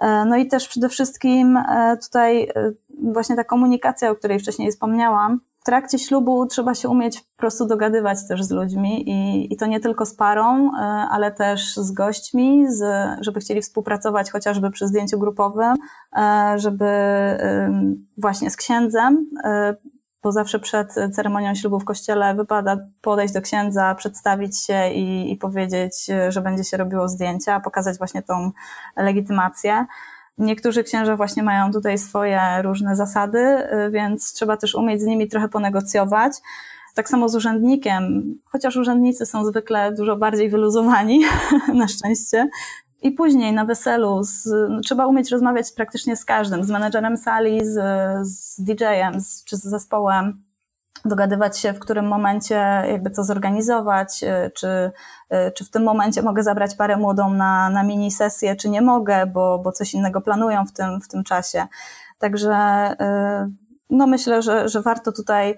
E, 0.00 0.24
no 0.24 0.36
i 0.36 0.46
też 0.46 0.68
przede 0.68 0.88
wszystkim 0.88 1.56
e, 1.56 1.96
tutaj 2.02 2.42
y, 2.42 2.76
właśnie 3.12 3.36
ta 3.36 3.44
komunikacja, 3.44 4.10
o 4.10 4.14
której 4.14 4.40
wcześniej 4.40 4.70
wspomniałam, 4.70 5.40
w 5.64 5.66
trakcie 5.66 5.98
ślubu 5.98 6.46
trzeba 6.46 6.74
się 6.74 6.88
umieć 6.88 7.20
po 7.20 7.36
prostu 7.36 7.66
dogadywać 7.66 8.18
też 8.28 8.44
z 8.44 8.50
ludźmi 8.50 9.10
i, 9.10 9.52
i 9.52 9.56
to 9.56 9.66
nie 9.66 9.80
tylko 9.80 10.06
z 10.06 10.14
parą, 10.14 10.68
e, 10.68 10.78
ale 11.10 11.32
też 11.32 11.76
z 11.76 11.92
gośćmi, 11.92 12.64
z, 12.68 12.84
żeby 13.20 13.40
chcieli 13.40 13.62
współpracować 13.62 14.30
chociażby 14.30 14.70
przy 14.70 14.86
zdjęciu 14.86 15.18
grupowym, 15.18 15.74
e, 16.16 16.54
żeby 16.56 16.86
właśnie 18.18 18.50
z 18.50 18.56
księdzem. 18.56 19.26
E, 19.44 19.76
bo 20.22 20.32
zawsze 20.32 20.58
przed 20.58 20.94
ceremonią 21.12 21.54
ślubu 21.54 21.80
w 21.80 21.84
kościele 21.84 22.34
wypada 22.34 22.76
podejść 23.00 23.34
do 23.34 23.40
księdza, 23.40 23.94
przedstawić 23.94 24.64
się 24.64 24.90
i, 24.90 25.32
i 25.32 25.36
powiedzieć, 25.36 26.06
że 26.28 26.40
będzie 26.40 26.64
się 26.64 26.76
robiło 26.76 27.08
zdjęcia, 27.08 27.60
pokazać 27.60 27.98
właśnie 27.98 28.22
tą 28.22 28.50
legitymację. 28.96 29.86
Niektórzy 30.38 30.84
księża 30.84 31.16
właśnie 31.16 31.42
mają 31.42 31.72
tutaj 31.72 31.98
swoje 31.98 32.40
różne 32.62 32.96
zasady, 32.96 33.56
więc 33.90 34.32
trzeba 34.32 34.56
też 34.56 34.74
umieć 34.74 35.02
z 35.02 35.04
nimi 35.04 35.28
trochę 35.28 35.48
ponegocjować. 35.48 36.32
Tak 36.94 37.08
samo 37.08 37.28
z 37.28 37.34
urzędnikiem, 37.34 38.34
chociaż 38.44 38.76
urzędnicy 38.76 39.26
są 39.26 39.44
zwykle 39.44 39.92
dużo 39.92 40.16
bardziej 40.16 40.50
wyluzowani, 40.50 41.20
na 41.74 41.88
szczęście. 41.88 42.48
I 43.02 43.10
później 43.10 43.52
na 43.52 43.64
weselu 43.64 44.22
z, 44.22 44.48
no, 44.70 44.80
trzeba 44.80 45.06
umieć 45.06 45.30
rozmawiać 45.30 45.72
praktycznie 45.72 46.16
z 46.16 46.24
każdym, 46.24 46.64
z 46.64 46.70
menedżerem 46.70 47.16
sali, 47.16 47.66
z, 47.66 47.78
z 48.28 48.60
DJ-em 48.60 49.18
czy 49.44 49.56
z 49.56 49.62
zespołem, 49.62 50.43
dogadywać 51.04 51.58
się, 51.58 51.72
w 51.72 51.78
którym 51.78 52.06
momencie 52.06 52.84
jakby 52.88 53.10
co 53.10 53.24
zorganizować, 53.24 54.22
y, 54.22 54.50
czy, 54.54 54.66
y, 55.32 55.52
czy 55.52 55.64
w 55.64 55.70
tym 55.70 55.82
momencie 55.82 56.22
mogę 56.22 56.42
zabrać 56.42 56.74
parę 56.74 56.96
młodą 56.96 57.30
na, 57.30 57.70
na 57.70 57.82
mini 57.82 58.10
sesję, 58.10 58.56
czy 58.56 58.68
nie 58.68 58.82
mogę, 58.82 59.26
bo, 59.26 59.58
bo 59.58 59.72
coś 59.72 59.94
innego 59.94 60.20
planują 60.20 60.66
w 60.66 60.72
tym, 60.72 61.00
w 61.00 61.08
tym 61.08 61.24
czasie. 61.24 61.66
Także 62.18 62.92
y, 63.48 63.64
no 63.90 64.06
myślę, 64.06 64.42
że, 64.42 64.68
że 64.68 64.82
warto 64.82 65.12
tutaj 65.12 65.56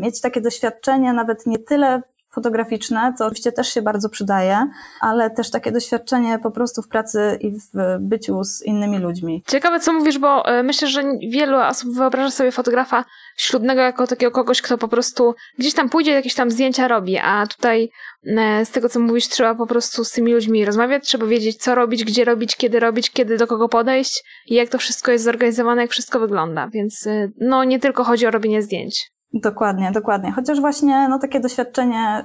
mieć 0.00 0.20
takie 0.20 0.40
doświadczenie, 0.40 1.12
nawet 1.12 1.46
nie 1.46 1.58
tyle 1.58 2.02
fotograficzne, 2.34 3.14
co 3.18 3.26
oczywiście 3.26 3.52
też 3.52 3.68
się 3.68 3.82
bardzo 3.82 4.08
przydaje, 4.08 4.70
ale 5.00 5.30
też 5.30 5.50
takie 5.50 5.72
doświadczenie 5.72 6.38
po 6.42 6.50
prostu 6.50 6.82
w 6.82 6.88
pracy 6.88 7.38
i 7.40 7.50
w 7.50 7.98
byciu 8.00 8.44
z 8.44 8.62
innymi 8.62 8.98
ludźmi. 8.98 9.42
Ciekawe, 9.46 9.80
co 9.80 9.92
mówisz, 9.92 10.18
bo 10.18 10.46
e, 10.46 10.62
myślę, 10.62 10.88
że 10.88 11.02
wielu 11.28 11.58
osób 11.58 11.94
wyobraża 11.94 12.30
sobie 12.30 12.52
fotografa 12.52 13.04
ślubnego 13.36 13.80
jako 13.80 14.06
takiego 14.06 14.32
kogoś, 14.32 14.62
kto 14.62 14.78
po 14.78 14.88
prostu 14.88 15.34
gdzieś 15.58 15.74
tam 15.74 15.88
pójdzie, 15.88 16.12
jakieś 16.12 16.34
tam 16.34 16.50
zdjęcia 16.50 16.88
robi, 16.88 17.18
a 17.18 17.46
tutaj 17.46 17.90
e, 18.26 18.64
z 18.64 18.70
tego, 18.70 18.88
co 18.88 19.00
mówisz, 19.00 19.28
trzeba 19.28 19.54
po 19.54 19.66
prostu 19.66 20.04
z 20.04 20.12
tymi 20.12 20.32
ludźmi 20.32 20.64
rozmawiać, 20.64 21.04
trzeba 21.04 21.26
wiedzieć, 21.26 21.56
co 21.62 21.74
robić, 21.74 22.04
gdzie 22.04 22.24
robić, 22.24 22.56
kiedy 22.56 22.80
robić, 22.80 23.10
kiedy 23.10 23.36
do 23.36 23.46
kogo 23.46 23.68
podejść 23.68 24.24
i 24.46 24.54
jak 24.54 24.68
to 24.68 24.78
wszystko 24.78 25.12
jest 25.12 25.24
zorganizowane, 25.24 25.82
jak 25.82 25.90
wszystko 25.90 26.20
wygląda, 26.20 26.68
więc 26.68 27.06
e, 27.06 27.30
no 27.40 27.64
nie 27.64 27.78
tylko 27.78 28.04
chodzi 28.04 28.26
o 28.26 28.30
robienie 28.30 28.62
zdjęć. 28.62 29.13
Dokładnie, 29.34 29.92
dokładnie. 29.92 30.32
Chociaż 30.32 30.60
właśnie 30.60 31.08
no, 31.08 31.18
takie 31.18 31.40
doświadczenie 31.40 32.24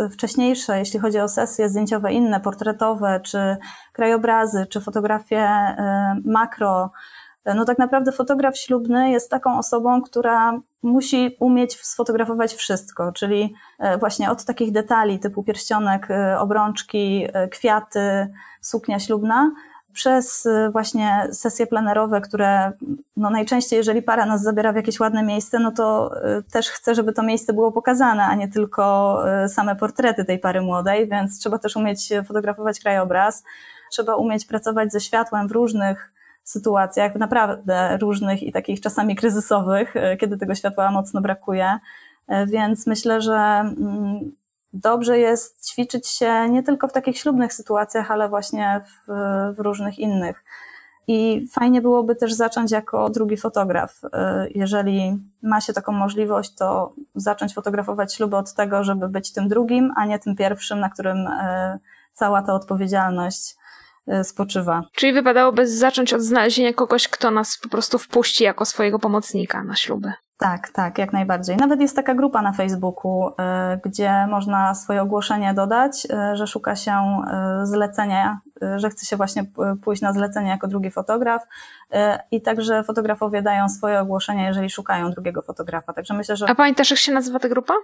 y, 0.00 0.08
wcześniejsze, 0.08 0.78
jeśli 0.78 1.00
chodzi 1.00 1.18
o 1.20 1.28
sesje 1.28 1.68
zdjęciowe 1.68 2.12
inne, 2.12 2.40
portretowe, 2.40 3.20
czy 3.20 3.56
krajobrazy, 3.92 4.66
czy 4.66 4.80
fotografie 4.80 5.48
y, 5.48 6.30
makro, 6.30 6.90
y, 7.48 7.54
no 7.54 7.64
tak 7.64 7.78
naprawdę 7.78 8.12
fotograf 8.12 8.58
ślubny 8.58 9.10
jest 9.10 9.30
taką 9.30 9.58
osobą, 9.58 10.02
która 10.02 10.60
musi 10.82 11.36
umieć 11.40 11.80
sfotografować 11.80 12.54
wszystko, 12.54 13.12
czyli 13.12 13.54
właśnie 13.98 14.30
od 14.30 14.44
takich 14.44 14.72
detali 14.72 15.18
typu 15.18 15.42
pierścionek, 15.42 16.08
obrączki, 16.38 17.26
kwiaty, 17.50 18.28
suknia 18.60 18.98
ślubna, 18.98 19.50
przez 19.96 20.46
y, 20.46 20.70
właśnie 20.72 21.28
sesje 21.32 21.66
plenerowe, 21.66 22.20
które 22.20 22.72
no 23.16 23.30
najczęściej, 23.30 23.76
jeżeli 23.76 24.02
para 24.02 24.26
nas 24.26 24.42
zabiera 24.42 24.72
w 24.72 24.76
jakieś 24.76 25.00
ładne 25.00 25.22
miejsce, 25.22 25.58
no 25.58 25.72
to 25.72 26.10
y, 26.38 26.42
też 26.42 26.70
chcę, 26.70 26.94
żeby 26.94 27.12
to 27.12 27.22
miejsce 27.22 27.52
było 27.52 27.72
pokazane, 27.72 28.22
a 28.24 28.34
nie 28.34 28.48
tylko 28.48 29.22
y, 29.44 29.48
same 29.48 29.76
portrety 29.76 30.24
tej 30.24 30.38
pary 30.38 30.60
młodej, 30.60 31.08
więc 31.08 31.38
trzeba 31.38 31.58
też 31.58 31.76
umieć 31.76 32.12
fotografować 32.26 32.80
krajobraz, 32.80 33.44
trzeba 33.90 34.16
umieć 34.16 34.46
pracować 34.46 34.92
ze 34.92 35.00
światłem 35.00 35.48
w 35.48 35.52
różnych 35.52 36.12
sytuacjach, 36.44 37.14
naprawdę 37.14 37.98
różnych 38.00 38.42
i 38.42 38.52
takich 38.52 38.80
czasami 38.80 39.16
kryzysowych, 39.16 39.94
kiedy 40.20 40.38
tego 40.38 40.54
światła 40.54 40.90
mocno 40.90 41.20
brakuje. 41.20 41.78
Więc 42.46 42.86
myślę, 42.86 43.20
że 43.20 43.34
mm, 43.34 44.32
dobrze 44.80 45.18
jest 45.18 45.70
ćwiczyć 45.70 46.08
się 46.08 46.48
nie 46.50 46.62
tylko 46.62 46.88
w 46.88 46.92
takich 46.92 47.18
ślubnych 47.18 47.52
sytuacjach, 47.52 48.10
ale 48.10 48.28
właśnie 48.28 48.80
w, 48.86 49.12
w 49.56 49.58
różnych 49.58 49.98
innych. 49.98 50.44
I 51.08 51.48
fajnie 51.52 51.82
byłoby 51.82 52.16
też 52.16 52.32
zacząć 52.32 52.70
jako 52.70 53.10
drugi 53.10 53.36
fotograf. 53.36 54.04
Y, 54.04 54.08
jeżeli 54.54 55.18
ma 55.42 55.60
się 55.60 55.72
taką 55.72 55.92
możliwość, 55.92 56.54
to 56.54 56.94
zacząć 57.14 57.54
fotografować 57.54 58.14
śluby 58.14 58.36
od 58.36 58.54
tego, 58.54 58.84
żeby 58.84 59.08
być 59.08 59.32
tym 59.32 59.48
drugim, 59.48 59.92
a 59.96 60.06
nie 60.06 60.18
tym 60.18 60.36
pierwszym, 60.36 60.80
na 60.80 60.90
którym 60.90 61.26
y, 61.26 61.78
cała 62.12 62.42
ta 62.42 62.54
odpowiedzialność 62.54 63.56
y, 64.08 64.24
spoczywa. 64.24 64.82
Czyli 64.92 65.12
wypadałoby 65.12 65.66
zacząć 65.66 66.14
od 66.14 66.22
znalezienia 66.22 66.72
kogoś, 66.72 67.08
kto 67.08 67.30
nas 67.30 67.58
po 67.62 67.68
prostu 67.68 67.98
wpuści 67.98 68.44
jako 68.44 68.64
swojego 68.64 68.98
pomocnika 68.98 69.64
na 69.64 69.76
śluby. 69.76 70.12
Tak, 70.38 70.68
tak, 70.68 70.98
jak 70.98 71.12
najbardziej. 71.12 71.56
Nawet 71.56 71.80
jest 71.80 71.96
taka 71.96 72.14
grupa 72.14 72.42
na 72.42 72.52
Facebooku, 72.52 73.28
y, 73.28 73.32
gdzie 73.84 74.26
można 74.26 74.74
swoje 74.74 75.02
ogłoszenie 75.02 75.54
dodać, 75.54 76.06
y, 76.32 76.36
że 76.36 76.46
szuka 76.46 76.76
się 76.76 76.92
y, 77.62 77.66
zlecenia, 77.66 78.40
że 78.76 78.90
chce 78.90 79.06
się 79.06 79.16
właśnie 79.16 79.44
pójść 79.82 80.02
na 80.02 80.12
zlecenie 80.12 80.50
jako 80.50 80.68
drugi 80.68 80.90
fotograf 80.90 81.42
i 82.30 82.42
także 82.42 82.84
fotografowie 82.84 83.42
dają 83.42 83.68
swoje 83.68 84.00
ogłoszenia, 84.00 84.46
jeżeli 84.46 84.70
szukają 84.70 85.10
drugiego 85.10 85.42
fotografa. 85.42 85.92
Także 85.92 86.14
myślę, 86.14 86.36
że... 86.36 86.50
A 86.50 86.54
pamiętasz, 86.54 86.90
jak 86.90 87.00
się 87.00 87.12
nazywa 87.12 87.38
ta 87.38 87.48
grupa? 87.48 87.74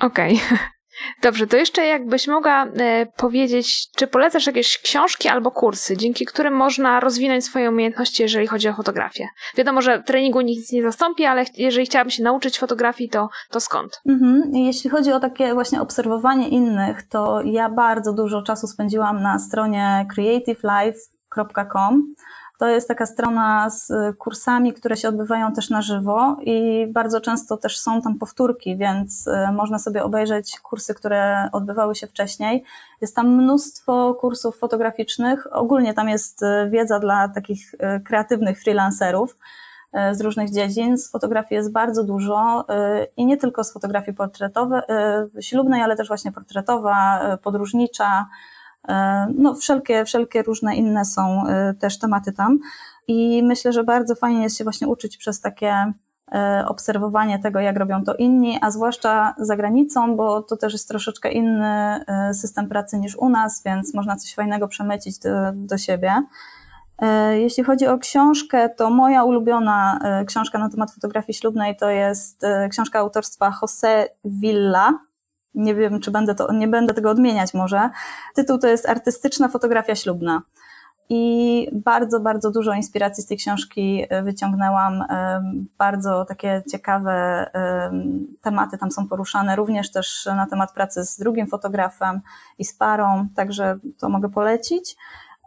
Okej. 0.00 0.36
Okay. 0.36 0.58
Dobrze, 1.22 1.46
to 1.46 1.56
jeszcze 1.56 1.86
jakbyś 1.86 2.28
mogła 2.28 2.64
e, 2.64 3.06
powiedzieć, 3.16 3.88
czy 3.96 4.06
polecasz 4.06 4.46
jakieś 4.46 4.78
książki 4.78 5.28
albo 5.28 5.50
kursy, 5.50 5.96
dzięki 5.96 6.24
którym 6.24 6.54
można 6.54 7.00
rozwinąć 7.00 7.44
swoje 7.44 7.70
umiejętności, 7.70 8.22
jeżeli 8.22 8.46
chodzi 8.46 8.68
o 8.68 8.74
fotografię? 8.74 9.28
Wiadomo, 9.56 9.82
że 9.82 10.02
treningu 10.02 10.40
nic 10.40 10.72
nie 10.72 10.82
zastąpi, 10.82 11.24
ale 11.24 11.44
jeżeli 11.56 11.86
chciałabym 11.86 12.10
się 12.10 12.22
nauczyć 12.22 12.58
fotografii, 12.58 13.10
to, 13.10 13.28
to 13.50 13.60
skąd? 13.60 14.00
Mhm. 14.06 14.42
Jeśli 14.54 14.90
chodzi 14.90 15.12
o 15.12 15.20
takie 15.20 15.54
właśnie 15.54 15.80
obserwowanie 15.80 16.48
innych, 16.48 17.08
to 17.08 17.42
ja 17.44 17.68
bardzo 17.68 18.12
dużo 18.12 18.42
czasu 18.42 18.66
spędziłam 18.66 19.22
na 19.22 19.38
stronie 19.38 20.06
creativelife.com 20.14 22.14
to 22.62 22.68
jest 22.68 22.88
taka 22.88 23.06
strona 23.06 23.70
z 23.70 23.90
y, 23.90 24.14
kursami, 24.18 24.72
które 24.72 24.96
się 24.96 25.08
odbywają 25.08 25.52
też 25.52 25.70
na 25.70 25.82
żywo 25.82 26.36
i 26.40 26.86
bardzo 26.90 27.20
często 27.20 27.56
też 27.56 27.78
są 27.78 28.02
tam 28.02 28.18
powtórki, 28.18 28.76
więc 28.76 29.26
y, 29.26 29.52
można 29.52 29.78
sobie 29.78 30.04
obejrzeć 30.04 30.60
kursy, 30.60 30.94
które 30.94 31.48
odbywały 31.52 31.94
się 31.94 32.06
wcześniej. 32.06 32.64
Jest 33.00 33.16
tam 33.16 33.28
mnóstwo 33.28 34.14
kursów 34.14 34.58
fotograficznych. 34.58 35.46
Ogólnie 35.50 35.94
tam 35.94 36.08
jest 36.08 36.42
y, 36.42 36.46
wiedza 36.70 37.00
dla 37.00 37.28
takich 37.28 37.74
kreatywnych 38.04 38.62
freelancerów 38.62 39.36
z 40.12 40.20
różnych 40.20 40.50
dziedzin. 40.50 40.98
Z 40.98 41.10
fotografii 41.10 41.56
jest 41.56 41.72
bardzo 41.72 42.04
dużo 42.04 42.66
i 43.16 43.26
nie 43.26 43.36
tylko 43.36 43.64
z 43.64 43.72
fotografii 43.72 44.16
portretowej, 44.16 44.82
ślubnej, 45.40 45.82
ale 45.82 45.96
też 45.96 46.08
właśnie 46.08 46.32
portretowa, 46.32 47.20
podróżnicza, 47.42 48.26
no, 49.34 49.54
wszelkie, 49.54 50.04
wszelkie 50.04 50.42
różne 50.42 50.76
inne 50.76 51.04
są 51.04 51.46
e, 51.46 51.74
też 51.74 51.98
tematy 51.98 52.32
tam. 52.32 52.58
I 53.08 53.42
myślę, 53.42 53.72
że 53.72 53.84
bardzo 53.84 54.14
fajnie 54.14 54.42
jest 54.42 54.58
się 54.58 54.64
właśnie 54.64 54.88
uczyć 54.88 55.16
przez 55.16 55.40
takie 55.40 55.92
e, 56.32 56.64
obserwowanie 56.68 57.38
tego, 57.38 57.60
jak 57.60 57.76
robią 57.76 58.04
to 58.04 58.14
inni, 58.14 58.58
a 58.60 58.70
zwłaszcza 58.70 59.34
za 59.38 59.56
granicą, 59.56 60.16
bo 60.16 60.42
to 60.42 60.56
też 60.56 60.72
jest 60.72 60.88
troszeczkę 60.88 61.32
inny 61.32 62.04
system 62.34 62.68
pracy 62.68 62.98
niż 62.98 63.16
u 63.16 63.28
nas, 63.28 63.62
więc 63.64 63.94
można 63.94 64.16
coś 64.16 64.34
fajnego 64.34 64.68
przemycić 64.68 65.18
do, 65.18 65.30
do 65.54 65.78
siebie. 65.78 66.22
Jeśli 67.32 67.64
chodzi 67.64 67.86
o 67.86 67.98
książkę, 67.98 68.68
to 68.68 68.90
moja 68.90 69.24
ulubiona 69.24 69.98
książka 70.26 70.58
na 70.58 70.70
temat 70.70 70.92
fotografii 70.94 71.38
ślubnej 71.38 71.76
to 71.76 71.90
jest 71.90 72.42
książka 72.70 72.98
autorstwa 72.98 73.52
Jose 73.62 74.08
Villa, 74.24 74.98
nie 75.54 75.74
wiem, 75.74 76.00
czy 76.00 76.10
będę 76.10 76.34
to, 76.34 76.52
nie 76.52 76.68
będę 76.68 76.94
tego 76.94 77.10
odmieniać 77.10 77.54
może. 77.54 77.90
Tytuł 78.34 78.58
to 78.58 78.68
jest 78.68 78.88
Artystyczna 78.88 79.48
fotografia 79.48 79.94
ślubna. 79.94 80.42
I 81.08 81.68
bardzo, 81.72 82.20
bardzo 82.20 82.50
dużo 82.50 82.72
inspiracji 82.72 83.22
z 83.22 83.26
tej 83.26 83.36
książki 83.36 84.06
e, 84.08 84.22
wyciągnęłam. 84.22 85.04
Bardzo 85.78 86.24
takie 86.24 86.62
ciekawe 86.70 87.46
tematy 88.42 88.78
tam 88.78 88.90
są 88.90 89.08
poruszane, 89.08 89.56
również 89.56 89.90
też 89.90 90.26
na 90.26 90.46
temat 90.46 90.72
pracy 90.72 91.04
z 91.04 91.18
drugim 91.18 91.46
fotografem 91.46 92.20
i 92.58 92.64
z 92.64 92.74
parą, 92.74 93.28
także 93.36 93.78
to 93.98 94.08
mogę 94.08 94.30
polecić. 94.30 94.96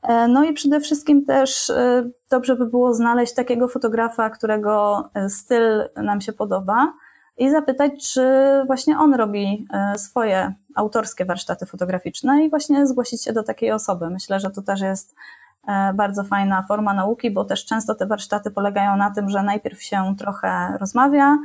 E, 0.04 0.28
no 0.28 0.44
i 0.44 0.54
przede 0.54 0.80
wszystkim 0.80 1.26
też 1.26 1.70
e, 1.70 2.10
dobrze 2.30 2.56
by 2.56 2.66
było 2.66 2.94
znaleźć 2.94 3.34
takiego 3.34 3.68
fotografa, 3.68 4.30
którego 4.30 5.04
styl 5.30 5.90
nam 5.96 6.22
się 6.22 6.34
podoba 6.34 6.94
i 7.38 7.50
zapytać, 7.50 8.14
czy 8.14 8.24
właśnie 8.68 9.00
on 9.00 9.14
robi 9.14 9.68
e, 9.74 10.00
swoje 10.00 10.54
autorskie 10.76 11.26
warsztaty 11.26 11.66
fotograficzne 11.66 12.46
i 12.46 12.50
właśnie 12.50 12.88
zgłosić 12.88 13.24
się 13.24 13.34
do 13.34 13.44
takiej 13.44 13.72
osoby. 13.72 14.10
Myślę, 14.10 14.40
że 14.40 14.52
to 14.52 14.62
też 14.62 14.82
jest 14.82 15.16
e, 15.68 15.94
bardzo 15.94 16.24
fajna 16.24 16.66
forma 16.68 16.94
nauki, 16.94 17.32
bo 17.32 17.46
też 17.46 17.66
często 17.66 17.96
te 17.96 18.06
warsztaty 18.06 18.52
polegają 18.52 18.98
na 18.98 19.12
tym, 19.12 19.30
że 19.30 19.44
najpierw 19.44 19.84
się 19.84 20.16
trochę 20.18 20.78
rozmawia, 20.80 21.38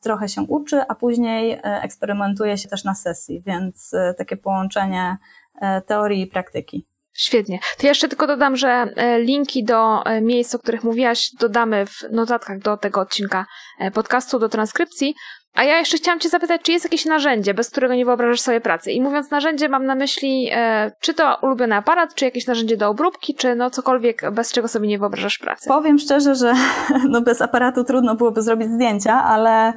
trochę 0.00 0.28
się 0.28 0.42
uczy, 0.42 0.82
a 0.88 0.94
później 0.94 1.52
e, 1.52 1.62
eksperymentuje 1.62 2.58
się 2.58 2.68
też 2.68 2.84
na 2.84 2.94
sesji, 2.94 3.42
więc 3.46 3.94
takie 4.18 4.36
połączenie 4.36 5.16
teorii 5.86 6.22
i 6.22 6.26
praktyki. 6.26 6.86
Świetnie. 7.12 7.58
To 7.78 7.86
jeszcze 7.86 8.08
tylko 8.08 8.26
dodam, 8.26 8.56
że 8.56 8.94
linki 9.18 9.64
do 9.64 10.02
miejsc, 10.22 10.54
o 10.54 10.58
których 10.58 10.84
mówiłaś, 10.84 11.30
dodamy 11.40 11.86
w 11.86 12.02
notatkach 12.12 12.58
do 12.58 12.76
tego 12.76 13.00
odcinka 13.00 13.46
podcastu, 13.94 14.38
do 14.38 14.48
transkrypcji. 14.48 15.14
A 15.54 15.64
ja 15.64 15.78
jeszcze 15.78 15.96
chciałam 15.96 16.20
Cię 16.20 16.28
zapytać, 16.28 16.62
czy 16.62 16.72
jest 16.72 16.84
jakieś 16.84 17.06
narzędzie, 17.06 17.54
bez 17.54 17.70
którego 17.70 17.94
nie 17.94 18.04
wyobrażasz 18.04 18.40
sobie 18.40 18.60
pracy? 18.60 18.92
I 18.92 19.00
mówiąc 19.00 19.30
narzędzie, 19.30 19.68
mam 19.68 19.86
na 19.86 19.94
myśli, 19.94 20.48
e, 20.52 20.92
czy 21.00 21.14
to 21.14 21.38
ulubiony 21.42 21.74
aparat, 21.74 22.14
czy 22.14 22.24
jakieś 22.24 22.46
narzędzie 22.46 22.76
do 22.76 22.88
obróbki, 22.88 23.34
czy 23.34 23.54
no 23.54 23.70
cokolwiek, 23.70 24.30
bez 24.32 24.52
czego 24.52 24.68
sobie 24.68 24.88
nie 24.88 24.98
wyobrażasz 24.98 25.38
pracy. 25.38 25.68
Powiem 25.68 25.98
szczerze, 25.98 26.34
że 26.34 26.52
no 27.12 27.20
bez 27.20 27.42
aparatu 27.42 27.84
trudno 27.84 28.14
byłoby 28.14 28.42
zrobić 28.42 28.68
zdjęcia, 28.68 29.24
ale 29.24 29.72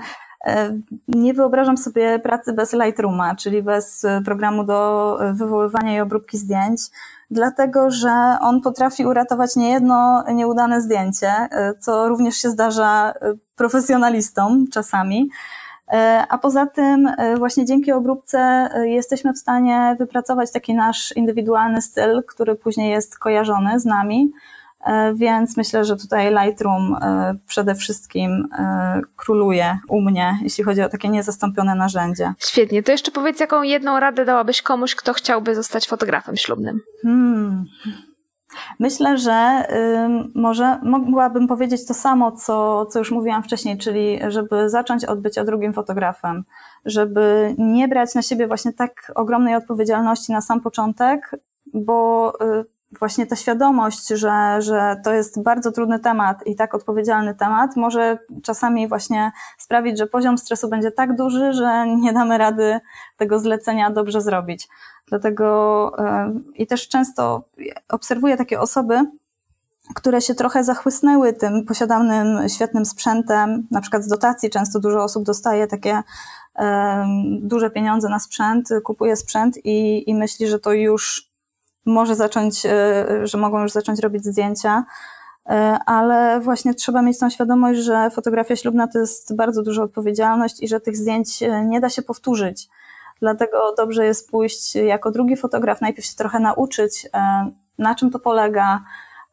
e, 0.46 0.78
nie 1.08 1.34
wyobrażam 1.34 1.78
sobie 1.78 2.20
pracy 2.20 2.54
bez 2.54 2.74
Lightrooma, 2.74 3.36
czyli 3.36 3.64
bez 3.64 4.06
e, 4.06 4.22
programu 4.26 4.64
do 4.64 5.18
wywoływania 5.34 5.96
i 5.96 6.00
obróbki 6.00 6.38
zdjęć, 6.38 6.82
dlatego 7.32 7.92
że 7.92 8.38
on 8.42 8.62
potrafi 8.62 9.06
uratować 9.06 9.56
niejedno 9.56 10.24
nieudane 10.34 10.82
zdjęcie, 10.82 11.32
co 11.80 12.08
również 12.08 12.36
się 12.36 12.50
zdarza 12.50 13.14
profesjonalistom 13.56 14.66
czasami. 14.74 15.30
E, 15.92 16.26
a 16.30 16.38
poza 16.38 16.66
tym, 16.66 17.08
e, 17.08 17.38
właśnie 17.38 17.66
dzięki 17.66 17.92
obróbce 17.92 18.40
e, 18.74 18.88
jesteśmy 18.88 19.34
w 19.34 19.38
stanie 19.38 19.96
wypracować 20.00 20.52
taki 20.52 20.74
nasz 20.74 21.12
indywidualny 21.16 21.82
styl, 21.82 22.24
który 22.28 22.56
później 22.56 22.92
jest 22.92 23.20
kojarzony 23.20 23.80
z 23.80 23.86
nami. 23.86 24.32
Więc 25.14 25.58
myślę, 25.58 25.86
że 25.86 25.98
tutaj 25.98 26.36
Lightroom 26.36 26.98
przede 27.48 27.76
wszystkim 27.76 28.48
króluje 29.16 29.80
u 29.90 30.02
mnie, 30.02 30.38
jeśli 30.42 30.64
chodzi 30.64 30.82
o 30.82 30.90
takie 30.90 31.10
niezastąpione 31.10 31.76
narzędzie. 31.76 32.34
Świetnie. 32.40 32.84
To 32.84 32.92
jeszcze 32.92 33.12
powiedz, 33.12 33.40
jaką 33.40 33.64
jedną 33.64 34.00
radę 34.00 34.26
dałabyś 34.26 34.62
komuś, 34.62 34.96
kto 34.96 35.14
chciałby 35.14 35.56
zostać 35.56 35.88
fotografem 35.88 36.38
ślubnym? 36.38 36.80
Hmm. 37.02 37.66
Myślę, 38.80 39.18
że 39.18 39.68
może 40.36 40.80
mogłabym 40.84 41.48
powiedzieć 41.48 41.88
to 41.88 41.94
samo, 41.94 42.32
co, 42.32 42.86
co 42.86 43.00
już 43.00 43.12
mówiłam 43.12 43.44
wcześniej, 43.44 43.78
czyli 43.78 44.20
żeby 44.28 44.70
zacząć 44.70 45.06
od 45.06 45.22
bycia 45.22 45.44
drugim 45.44 45.74
fotografem, 45.74 46.44
żeby 46.86 47.56
nie 47.58 47.88
brać 47.88 48.16
na 48.16 48.22
siebie 48.22 48.48
właśnie 48.48 48.74
tak 48.74 49.12
ogromnej 49.16 49.56
odpowiedzialności 49.56 50.32
na 50.32 50.42
sam 50.42 50.62
początek, 50.62 51.32
bo 51.74 52.34
y, 52.42 52.66
właśnie 53.00 53.26
ta 53.26 53.36
świadomość, 53.36 54.08
że, 54.08 54.62
że 54.62 55.02
to 55.04 55.14
jest 55.14 55.44
bardzo 55.44 55.72
trudny 55.72 56.00
temat 56.00 56.48
i 56.48 56.56
tak 56.56 56.76
odpowiedzialny 56.76 57.36
temat, 57.36 57.76
może 57.76 58.18
czasami 58.44 58.88
właśnie 58.88 59.32
sprawić, 59.58 59.98
że 59.98 60.08
poziom 60.08 60.38
stresu 60.38 60.70
będzie 60.70 60.92
tak 60.92 61.16
duży, 61.16 61.54
że 61.54 61.88
nie 61.88 62.14
damy 62.14 62.38
rady 62.38 62.80
tego 63.18 63.40
zlecenia 63.40 63.92
dobrze 63.92 64.22
zrobić. 64.22 64.68
Dlatego 65.08 65.92
e, 66.00 66.34
i 66.56 66.68
też 66.68 66.88
często 66.88 67.44
obserwuję 67.90 68.38
takie 68.38 68.60
osoby, 68.60 69.06
które 69.96 70.22
się 70.22 70.36
trochę 70.36 70.64
zachłysnęły 70.64 71.34
tym 71.34 71.66
posiadanym 71.66 72.50
świetnym 72.50 72.86
sprzętem, 72.86 73.68
na 73.72 73.82
przykład 73.82 74.04
z 74.04 74.08
dotacji 74.08 74.50
często 74.50 74.80
dużo 74.80 75.04
osób 75.04 75.24
dostaje 75.24 75.68
takie 75.68 76.04
duże 77.42 77.70
pieniądze 77.70 78.10
na 78.10 78.20
sprzęt, 78.20 78.70
kupuje 78.84 79.16
sprzęt 79.16 79.66
i, 79.66 80.10
i 80.10 80.16
myśli, 80.16 80.48
że 80.48 80.60
to 80.60 80.74
już 80.74 81.31
może 81.86 82.16
zacząć, 82.16 82.66
e, 82.66 83.28
że 83.28 83.38
mogą 83.38 83.62
już 83.62 83.72
zacząć 83.72 84.00
robić 84.00 84.26
zdjęcia, 84.26 84.84
e, 85.46 85.80
ale 85.86 86.40
właśnie 86.40 86.74
trzeba 86.74 87.02
mieć 87.02 87.20
tą 87.20 87.30
świadomość, 87.30 87.80
że 87.80 88.10
fotografia 88.10 88.56
ślubna 88.56 88.88
to 88.88 89.00
jest 89.00 89.36
bardzo 89.36 89.64
duża 89.64 89.84
odpowiedzialność 89.84 90.64
i 90.64 90.68
że 90.68 90.80
tych 90.80 90.98
zdjęć 90.98 91.40
nie 91.66 91.80
da 91.80 91.90
się 91.90 92.02
powtórzyć. 92.02 92.70
Dlatego 93.22 93.74
dobrze 93.78 94.06
jest 94.06 94.32
pójść 94.32 94.76
jako 94.76 95.12
drugi 95.12 95.38
fotograf, 95.38 95.82
najpierw 95.82 96.08
się 96.08 96.16
trochę 96.16 96.40
nauczyć, 96.40 97.08
e, 97.14 97.52
na 97.78 97.96
czym 97.96 98.12
to 98.12 98.20
polega 98.20 98.84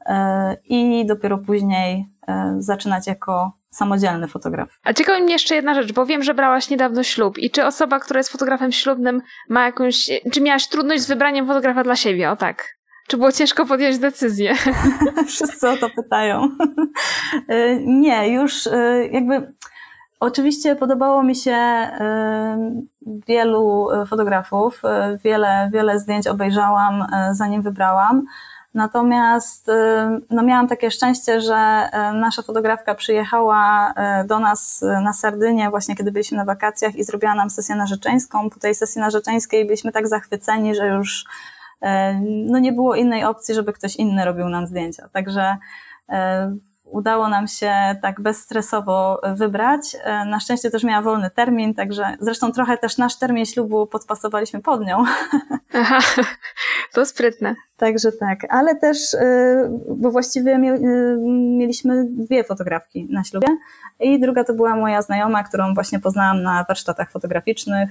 e, 0.06 0.56
i 0.64 1.06
dopiero 1.06 1.38
później 1.38 2.08
e, 2.28 2.56
zaczynać 2.58 3.06
jako 3.06 3.52
samodzielny 3.70 4.28
fotograf. 4.28 4.78
A 4.84 4.92
ciekawi 4.92 5.22
mnie 5.22 5.32
jeszcze 5.32 5.54
jedna 5.54 5.74
rzecz, 5.74 5.92
bo 5.92 6.06
wiem, 6.06 6.22
że 6.22 6.34
brałaś 6.34 6.70
niedawno 6.70 7.02
ślub 7.02 7.38
i 7.38 7.50
czy 7.50 7.66
osoba, 7.66 8.00
która 8.00 8.18
jest 8.18 8.32
fotografem 8.32 8.72
ślubnym 8.72 9.22
ma 9.48 9.64
jakąś, 9.64 10.10
czy 10.32 10.40
miałaś 10.40 10.68
trudność 10.68 11.02
z 11.02 11.08
wybraniem 11.08 11.46
fotografa 11.46 11.84
dla 11.84 11.96
siebie, 11.96 12.30
o 12.30 12.36
tak? 12.36 12.78
Czy 13.08 13.16
było 13.16 13.32
ciężko 13.32 13.66
podjąć 13.66 13.98
decyzję? 13.98 14.54
Wszyscy 15.28 15.68
o 15.68 15.76
to 15.76 15.90
pytają. 15.90 16.48
Nie, 18.02 18.32
już 18.32 18.68
jakby 19.10 19.52
Oczywiście 20.20 20.76
podobało 20.76 21.22
mi 21.22 21.36
się 21.36 21.56
wielu 23.26 23.90
e, 23.90 24.06
fotografów, 24.06 24.82
wiele, 25.24 25.70
wiele 25.72 25.98
zdjęć 25.98 26.26
obejrzałam, 26.26 27.06
zanim 27.32 27.62
wybrałam. 27.62 28.24
Natomiast 28.74 29.70
no 30.30 30.42
miałam 30.42 30.68
takie 30.68 30.90
szczęście, 30.90 31.40
że 31.40 31.88
nasza 32.14 32.42
fotografka 32.42 32.94
przyjechała 32.94 33.94
do 34.26 34.38
nas 34.38 34.84
na 35.02 35.12
Sardynię 35.12 35.70
właśnie 35.70 35.96
kiedy 35.96 36.12
byliśmy 36.12 36.36
na 36.36 36.44
wakacjach 36.44 36.96
i 36.96 37.04
zrobiła 37.04 37.34
nam 37.34 37.50
sesję 37.50 37.74
narzeczeńską. 37.74 38.50
Po 38.50 38.60
tej 38.60 38.74
sesji 38.74 39.00
narzeczeńskiej 39.00 39.66
byliśmy 39.66 39.92
tak 39.92 40.08
zachwyceni, 40.08 40.74
że 40.74 40.86
już 40.86 41.24
no 42.46 42.58
nie 42.58 42.72
było 42.72 42.94
innej 42.94 43.24
opcji, 43.24 43.54
żeby 43.54 43.72
ktoś 43.72 43.96
inny 43.96 44.24
robił 44.24 44.48
nam 44.48 44.66
zdjęcia. 44.66 45.08
Także 45.12 45.56
udało 46.90 47.28
nam 47.28 47.48
się 47.48 47.72
tak 48.02 48.20
bezstresowo 48.20 49.20
wybrać. 49.34 49.96
E, 50.04 50.24
na 50.24 50.40
szczęście 50.40 50.70
też 50.70 50.84
miała 50.84 51.02
wolny 51.02 51.30
termin, 51.30 51.74
także 51.74 52.16
zresztą 52.20 52.52
trochę 52.52 52.78
też 52.78 52.98
nasz 52.98 53.18
termin 53.18 53.46
ślubu 53.46 53.86
podpasowaliśmy 53.86 54.62
pod 54.62 54.86
nią. 54.86 55.04
Aha, 55.74 55.98
to 56.94 57.06
sprytne. 57.06 57.54
Także 57.76 58.12
tak, 58.12 58.38
ale 58.48 58.76
też, 58.76 59.14
e, 59.14 59.80
bo 59.96 60.10
właściwie 60.10 60.52
e, 60.52 60.58
mieliśmy 61.58 62.04
dwie 62.08 62.44
fotografki 62.44 63.06
na 63.10 63.24
ślubie 63.24 63.48
i 64.00 64.20
druga 64.20 64.44
to 64.44 64.54
była 64.54 64.76
moja 64.76 65.02
znajoma, 65.02 65.44
którą 65.44 65.74
właśnie 65.74 66.00
poznałam 66.00 66.42
na 66.42 66.64
warsztatach 66.68 67.10
fotograficznych, 67.10 67.90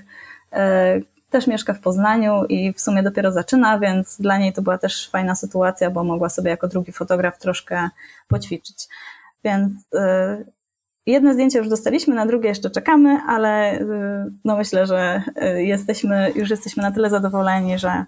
też 1.29 1.47
mieszka 1.47 1.73
w 1.73 1.79
Poznaniu 1.79 2.45
i 2.49 2.73
w 2.73 2.81
sumie 2.81 3.03
dopiero 3.03 3.31
zaczyna, 3.31 3.79
więc 3.79 4.17
dla 4.21 4.37
niej 4.37 4.53
to 4.53 4.61
była 4.61 4.77
też 4.77 5.09
fajna 5.09 5.35
sytuacja, 5.35 5.91
bo 5.91 6.03
mogła 6.03 6.29
sobie 6.29 6.49
jako 6.49 6.67
drugi 6.67 6.91
fotograf 6.91 7.39
troszkę 7.39 7.89
poćwiczyć. 8.27 8.87
Więc 9.43 9.73
y, 9.73 10.45
jedno 11.05 11.33
zdjęcie 11.33 11.59
już 11.59 11.69
dostaliśmy, 11.69 12.15
na 12.15 12.25
drugie 12.25 12.49
jeszcze 12.49 12.69
czekamy, 12.69 13.19
ale 13.27 13.81
y, 13.81 13.85
no 14.45 14.57
myślę, 14.57 14.87
że 14.87 15.23
y, 15.43 15.63
jesteśmy, 15.63 16.31
już 16.35 16.49
jesteśmy 16.49 16.83
na 16.83 16.91
tyle 16.91 17.09
zadowoleni, 17.09 17.79
że 17.79 18.05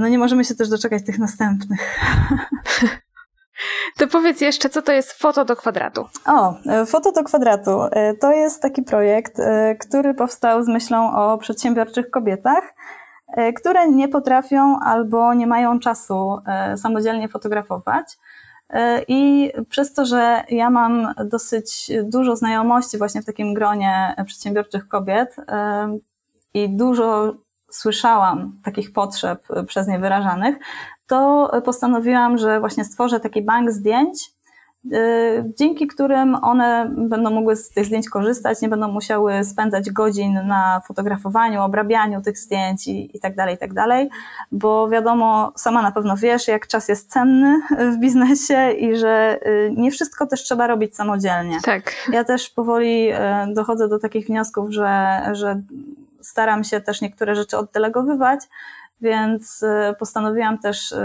no 0.00 0.08
nie 0.08 0.18
możemy 0.18 0.44
się 0.44 0.54
też 0.54 0.68
doczekać 0.68 1.02
tych 1.06 1.18
następnych. 1.18 1.80
To 3.98 4.06
powiedz 4.06 4.40
jeszcze, 4.40 4.68
co 4.68 4.82
to 4.82 4.92
jest 4.92 5.12
Foto 5.12 5.44
do 5.44 5.56
Kwadratu? 5.56 6.06
O, 6.26 6.54
e, 6.66 6.86
Foto 6.86 7.12
do 7.12 7.24
Kwadratu 7.24 7.82
e, 7.82 8.14
to 8.14 8.32
jest 8.32 8.62
taki 8.62 8.82
projekt, 8.82 9.40
e, 9.40 9.74
który 9.74 10.14
powstał 10.14 10.62
z 10.62 10.68
myślą 10.68 11.12
o 11.12 11.38
przedsiębiorczych 11.38 12.10
kobietach, 12.10 12.74
które 13.56 13.88
nie 13.88 14.08
potrafią 14.08 14.78
albo 14.80 15.34
nie 15.34 15.46
mają 15.46 15.78
czasu 15.80 16.38
samodzielnie 16.76 17.28
fotografować. 17.28 18.18
I 19.08 19.52
przez 19.68 19.92
to, 19.92 20.04
że 20.04 20.44
ja 20.48 20.70
mam 20.70 21.14
dosyć 21.24 21.90
dużo 22.04 22.36
znajomości 22.36 22.98
właśnie 22.98 23.22
w 23.22 23.24
takim 23.24 23.54
gronie 23.54 24.14
przedsiębiorczych 24.26 24.88
kobiet 24.88 25.36
i 26.54 26.76
dużo 26.76 27.34
słyszałam 27.70 28.52
takich 28.64 28.92
potrzeb 28.92 29.46
przez 29.66 29.88
nie 29.88 29.98
wyrażanych, 29.98 30.56
to 31.06 31.50
postanowiłam, 31.64 32.38
że 32.38 32.60
właśnie 32.60 32.84
stworzę 32.84 33.20
taki 33.20 33.42
bank 33.42 33.70
zdjęć, 33.70 34.30
y, 34.84 35.52
dzięki 35.58 35.86
którym 35.86 36.34
one 36.34 36.90
będą 36.96 37.30
mogły 37.30 37.56
z 37.56 37.70
tych 37.70 37.86
zdjęć 37.86 38.08
korzystać, 38.08 38.60
nie 38.60 38.68
będą 38.68 38.88
musiały 38.88 39.44
spędzać 39.44 39.90
godzin 39.90 40.32
na 40.46 40.80
fotografowaniu, 40.88 41.62
obrabianiu 41.62 42.22
tych 42.22 42.38
zdjęć 42.38 42.88
i, 42.88 43.16
i 43.16 43.20
tak 43.20 43.36
dalej, 43.36 43.54
i 43.54 43.58
tak 43.58 43.74
dalej, 43.74 44.10
bo 44.52 44.88
wiadomo, 44.88 45.52
sama 45.56 45.82
na 45.82 45.92
pewno 45.92 46.16
wiesz, 46.16 46.48
jak 46.48 46.66
czas 46.66 46.88
jest 46.88 47.10
cenny 47.10 47.60
w 47.92 47.98
biznesie 47.98 48.72
i 48.72 48.96
że 48.96 49.38
y, 49.46 49.74
nie 49.76 49.90
wszystko 49.90 50.26
też 50.26 50.42
trzeba 50.42 50.66
robić 50.66 50.96
samodzielnie. 50.96 51.58
Tak. 51.62 51.92
Ja 52.12 52.24
też 52.24 52.50
powoli 52.50 53.12
y, 53.12 53.16
dochodzę 53.54 53.88
do 53.88 53.98
takich 53.98 54.26
wniosków, 54.26 54.70
że, 54.70 55.20
że 55.32 55.62
staram 56.22 56.64
się 56.64 56.80
też 56.80 57.00
niektóre 57.00 57.34
rzeczy 57.34 57.58
oddelegowywać, 57.58 58.40
więc 59.00 59.62
y, 59.62 59.94
postanowiłam 59.98 60.58
też 60.58 60.92
y, 60.92 60.96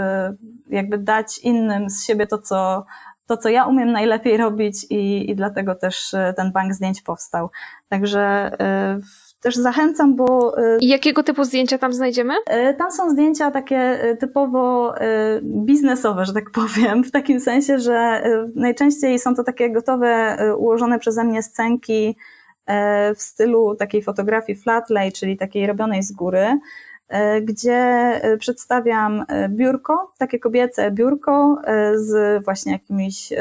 jakby 0.68 0.98
dać 0.98 1.38
innym 1.38 1.90
z 1.90 2.04
siebie 2.04 2.26
to, 2.26 2.38
co, 2.38 2.84
to, 3.26 3.36
co 3.36 3.48
ja 3.48 3.66
umiem 3.66 3.92
najlepiej 3.92 4.36
robić 4.36 4.86
i, 4.90 5.30
i 5.30 5.36
dlatego 5.36 5.74
też 5.74 6.14
y, 6.14 6.34
ten 6.36 6.52
bank 6.52 6.74
zdjęć 6.74 7.02
powstał. 7.02 7.50
Także 7.88 8.52
też 9.40 9.56
zachęcam, 9.56 10.16
bo. 10.16 10.56
I 10.80 10.88
jakiego 10.88 11.22
typu 11.22 11.44
zdjęcia 11.44 11.78
tam 11.78 11.92
znajdziemy? 11.92 12.34
Tam 12.78 12.92
są 12.92 13.10
zdjęcia 13.10 13.50
takie 13.50 13.98
typowo 14.20 14.94
biznesowe, 15.42 16.24
że 16.24 16.32
tak 16.32 16.50
powiem, 16.50 17.04
w 17.04 17.10
takim 17.10 17.40
sensie, 17.40 17.78
że 17.78 18.22
najczęściej 18.54 19.18
są 19.18 19.34
to 19.34 19.44
takie 19.44 19.70
gotowe, 19.70 20.38
ułożone 20.58 20.98
przeze 20.98 21.24
mnie 21.24 21.42
scenki 21.42 22.16
w 23.16 23.22
stylu 23.22 23.74
takiej 23.74 24.02
fotografii 24.02 24.58
flat 24.58 24.90
lay, 24.90 25.12
czyli 25.12 25.36
takiej 25.36 25.66
robionej 25.66 26.02
z 26.02 26.12
góry. 26.12 26.58
gdzie 27.42 28.20
przedstawiam 28.38 29.24
biurko, 29.48 30.12
takie 30.18 30.38
kobiece 30.38 30.90
biurko 30.90 31.58
z 31.94 32.44
właśnie 32.44 32.72
jakimiś 32.72 33.32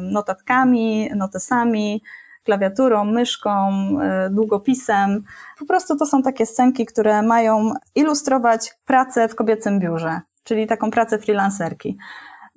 notatkami, 0.00 1.10
notesami, 1.16 2.02
klawiaturą, 2.44 3.04
myszką, 3.04 3.70
długopisem. 4.30 5.22
Po 5.58 5.66
prostu 5.66 5.96
to 5.96 6.06
są 6.06 6.22
takie 6.22 6.46
scenki, 6.46 6.86
które 6.86 7.22
mają 7.22 7.72
ilustrować 7.94 8.74
pracę 8.86 9.28
w 9.28 9.34
kobiecym 9.34 9.78
biurze, 9.78 10.20
czyli 10.44 10.66
taką 10.66 10.90
pracę 10.90 11.18
freelancerki. 11.18 11.98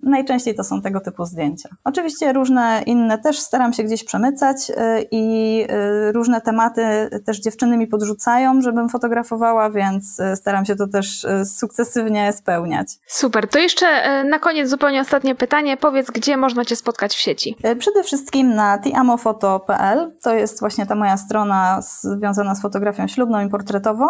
Najczęściej 0.03 0.55
to 0.55 0.63
są 0.63 0.81
tego 0.81 0.99
typu 0.99 1.25
zdjęcia. 1.25 1.69
Oczywiście 1.83 2.33
różne 2.33 2.83
inne 2.85 3.17
też 3.17 3.39
staram 3.39 3.73
się 3.73 3.83
gdzieś 3.83 4.03
przemycać 4.03 4.69
y, 4.69 4.73
i 5.11 5.63
y, 5.71 6.11
różne 6.11 6.41
tematy 6.41 7.09
też 7.25 7.39
dziewczyny 7.39 7.77
mi 7.77 7.87
podrzucają, 7.87 8.61
żebym 8.61 8.89
fotografowała, 8.89 9.69
więc 9.69 10.19
y, 10.19 10.35
staram 10.35 10.65
się 10.65 10.75
to 10.75 10.87
też 10.87 11.25
sukcesywnie 11.45 12.33
spełniać. 12.33 12.87
Super. 13.07 13.47
To 13.47 13.59
jeszcze 13.59 14.23
na 14.23 14.39
koniec 14.39 14.69
zupełnie 14.69 15.01
ostatnie 15.01 15.35
pytanie. 15.35 15.77
Powiedz, 15.77 16.11
gdzie 16.11 16.37
można 16.37 16.65
Cię 16.65 16.75
spotkać 16.75 17.15
w 17.15 17.19
sieci? 17.19 17.55
Przede 17.79 18.03
wszystkim 18.03 18.55
na 18.55 18.79
tiamofoto.pl. 18.79 20.15
To 20.23 20.33
jest 20.33 20.59
właśnie 20.59 20.85
ta 20.85 20.95
moja 20.95 21.17
strona 21.17 21.79
związana 21.81 22.55
z 22.55 22.61
fotografią 22.61 23.07
ślubną 23.07 23.45
i 23.45 23.49
portretową. 23.49 24.05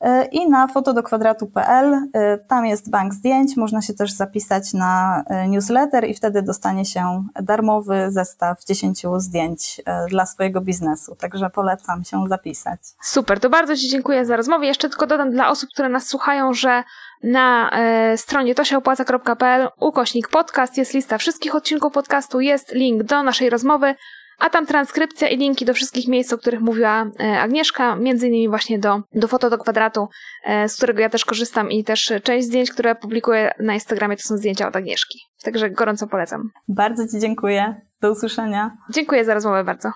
E, 0.00 0.24
i 0.24 0.48
na 0.48 0.66
fotodokwadratu.pl. 0.68 2.08
E, 2.12 2.38
tam 2.38 2.66
jest 2.66 2.90
bank 2.90 3.14
zdjęć, 3.14 3.56
można 3.56 3.82
się 3.82 3.94
też 3.94 4.12
zapisać 4.12 4.72
na 4.72 5.22
e, 5.26 5.48
newsletter 5.48 6.08
i 6.08 6.14
wtedy 6.14 6.42
dostanie 6.42 6.84
się 6.84 7.24
darmowy 7.42 8.06
zestaw 8.08 8.64
10 8.64 9.02
zdjęć 9.16 9.80
dla 10.08 10.26
swojego 10.26 10.60
biznesu. 10.60 11.16
Także 11.16 11.50
polecam 11.50 12.04
się 12.04 12.28
zapisać. 12.28 12.80
Super, 13.02 13.40
to 13.40 13.50
bardzo 13.50 13.76
Ci 13.76 13.88
dziękuję 13.88 14.26
za 14.26 14.36
rozmowę. 14.36 14.66
Jeszcze 14.66 14.88
tylko 14.88 15.06
dodam 15.06 15.30
dla 15.30 15.48
osób, 15.48 15.70
które 15.70 15.88
nas 15.88 16.06
słuchają, 16.06 16.54
że 16.54 16.84
na 17.22 17.70
stronie 18.16 18.54
tosiaopłaca.pl 18.54 19.68
ukośnik 19.80 20.28
podcast 20.28 20.76
jest 20.76 20.94
lista 20.94 21.18
wszystkich 21.18 21.54
odcinków 21.54 21.92
podcastu, 21.92 22.40
jest 22.40 22.74
link 22.74 23.02
do 23.02 23.22
naszej 23.22 23.50
rozmowy 23.50 23.94
a 24.40 24.50
tam 24.50 24.66
transkrypcja 24.66 25.28
i 25.28 25.36
linki 25.36 25.64
do 25.64 25.74
wszystkich 25.74 26.08
miejsc, 26.08 26.32
o 26.32 26.38
których 26.38 26.60
mówiła 26.60 27.10
e, 27.20 27.40
Agnieszka, 27.40 27.96
między 27.96 28.28
innymi 28.28 28.48
właśnie 28.48 28.78
do, 28.78 29.00
do 29.14 29.28
foto 29.28 29.50
do 29.50 29.58
kwadratu, 29.58 30.08
e, 30.44 30.68
z 30.68 30.76
którego 30.76 31.00
ja 31.00 31.10
też 31.10 31.24
korzystam 31.24 31.70
i 31.70 31.84
też 31.84 32.12
część 32.22 32.46
zdjęć, 32.46 32.70
które 32.70 32.94
publikuję 32.94 33.50
na 33.58 33.74
Instagramie, 33.74 34.16
to 34.16 34.22
są 34.22 34.36
zdjęcia 34.36 34.68
od 34.68 34.76
Agnieszki. 34.76 35.18
Także 35.42 35.70
gorąco 35.70 36.06
polecam. 36.06 36.50
Bardzo 36.68 37.08
Ci 37.08 37.20
dziękuję. 37.20 37.80
Do 38.00 38.10
usłyszenia. 38.10 38.76
Dziękuję 38.90 39.24
za 39.24 39.34
rozmowę 39.34 39.64
bardzo. 39.64 39.92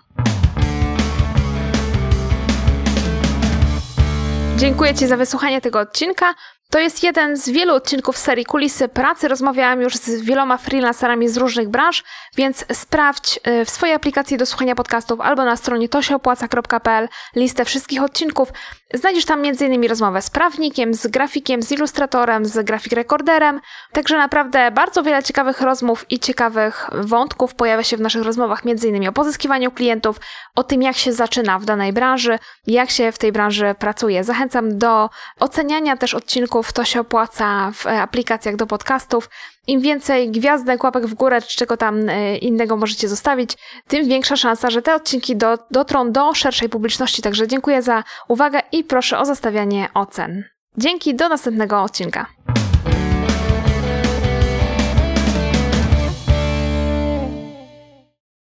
Dziękuję 4.56 4.94
Ci 4.94 5.06
za 5.06 5.16
wysłuchanie 5.16 5.60
tego 5.60 5.78
odcinka. 5.80 6.34
To 6.70 6.78
jest 6.78 7.02
jeden 7.02 7.36
z 7.36 7.48
wielu 7.48 7.74
odcinków 7.74 8.18
serii 8.18 8.44
Kulisy 8.44 8.88
Pracy. 8.88 9.28
Rozmawiałam 9.28 9.80
już 9.80 9.96
z 9.96 10.22
wieloma 10.22 10.58
freelancerami 10.58 11.28
z 11.28 11.36
różnych 11.36 11.68
branż, 11.68 12.04
więc 12.36 12.64
sprawdź 12.72 13.40
y, 13.48 13.64
w 13.64 13.70
swojej 13.70 13.94
aplikacji 13.94 14.36
do 14.36 14.46
słuchania 14.46 14.74
podcastów 14.74 15.20
albo 15.20 15.44
na 15.44 15.56
stronie 15.56 15.88
tosiopłaca.pl 15.88 17.08
listę 17.36 17.64
wszystkich 17.64 18.02
odcinków. 18.02 18.52
Znajdziesz 18.94 19.24
tam 19.24 19.44
m.in. 19.44 19.88
rozmowę 19.88 20.22
z 20.22 20.30
prawnikiem, 20.30 20.94
z 20.94 21.06
grafikiem, 21.06 21.62
z 21.62 21.72
ilustratorem, 21.72 22.44
z 22.44 22.64
grafik 22.64 22.92
rekorderem. 22.92 23.60
Także 23.92 24.16
naprawdę 24.16 24.70
bardzo 24.70 25.02
wiele 25.02 25.22
ciekawych 25.22 25.60
rozmów 25.60 26.06
i 26.10 26.18
ciekawych 26.18 26.90
wątków 26.92 27.54
pojawia 27.54 27.82
się 27.82 27.96
w 27.96 28.00
naszych 28.00 28.22
rozmowach, 28.22 28.62
m.in. 28.66 29.08
o 29.08 29.12
pozyskiwaniu 29.12 29.70
klientów, 29.70 30.20
o 30.56 30.62
tym 30.62 30.82
jak 30.82 30.96
się 30.96 31.12
zaczyna 31.12 31.58
w 31.58 31.64
danej 31.64 31.92
branży, 31.92 32.38
jak 32.66 32.90
się 32.90 33.12
w 33.12 33.18
tej 33.18 33.32
branży 33.32 33.74
pracuje. 33.78 34.24
Zachęcam 34.24 34.78
do 34.78 35.10
oceniania 35.40 35.96
też 35.96 36.14
odcinków, 36.14 36.53
to 36.62 36.84
się 36.84 37.00
opłaca 37.00 37.70
w 37.74 37.86
aplikacjach 37.86 38.56
do 38.56 38.66
podcastów. 38.66 39.30
Im 39.66 39.80
więcej 39.80 40.30
gwiazdek, 40.30 40.84
łapek 40.84 41.06
w 41.06 41.14
górę, 41.14 41.42
czy 41.42 41.56
czego 41.56 41.76
tam 41.76 42.08
e, 42.08 42.36
innego 42.36 42.76
możecie 42.76 43.08
zostawić, 43.08 43.50
tym 43.88 44.08
większa 44.08 44.36
szansa, 44.36 44.70
że 44.70 44.82
te 44.82 44.94
odcinki 44.94 45.36
do, 45.36 45.58
dotrą 45.70 46.12
do 46.12 46.34
szerszej 46.34 46.68
publiczności. 46.68 47.22
Także 47.22 47.48
dziękuję 47.48 47.82
za 47.82 48.04
uwagę 48.28 48.60
i 48.72 48.84
proszę 48.84 49.18
o 49.18 49.24
zostawianie 49.24 49.88
ocen. 49.94 50.44
Dzięki, 50.78 51.14
do 51.14 51.28
następnego 51.28 51.82
odcinka. 51.82 52.26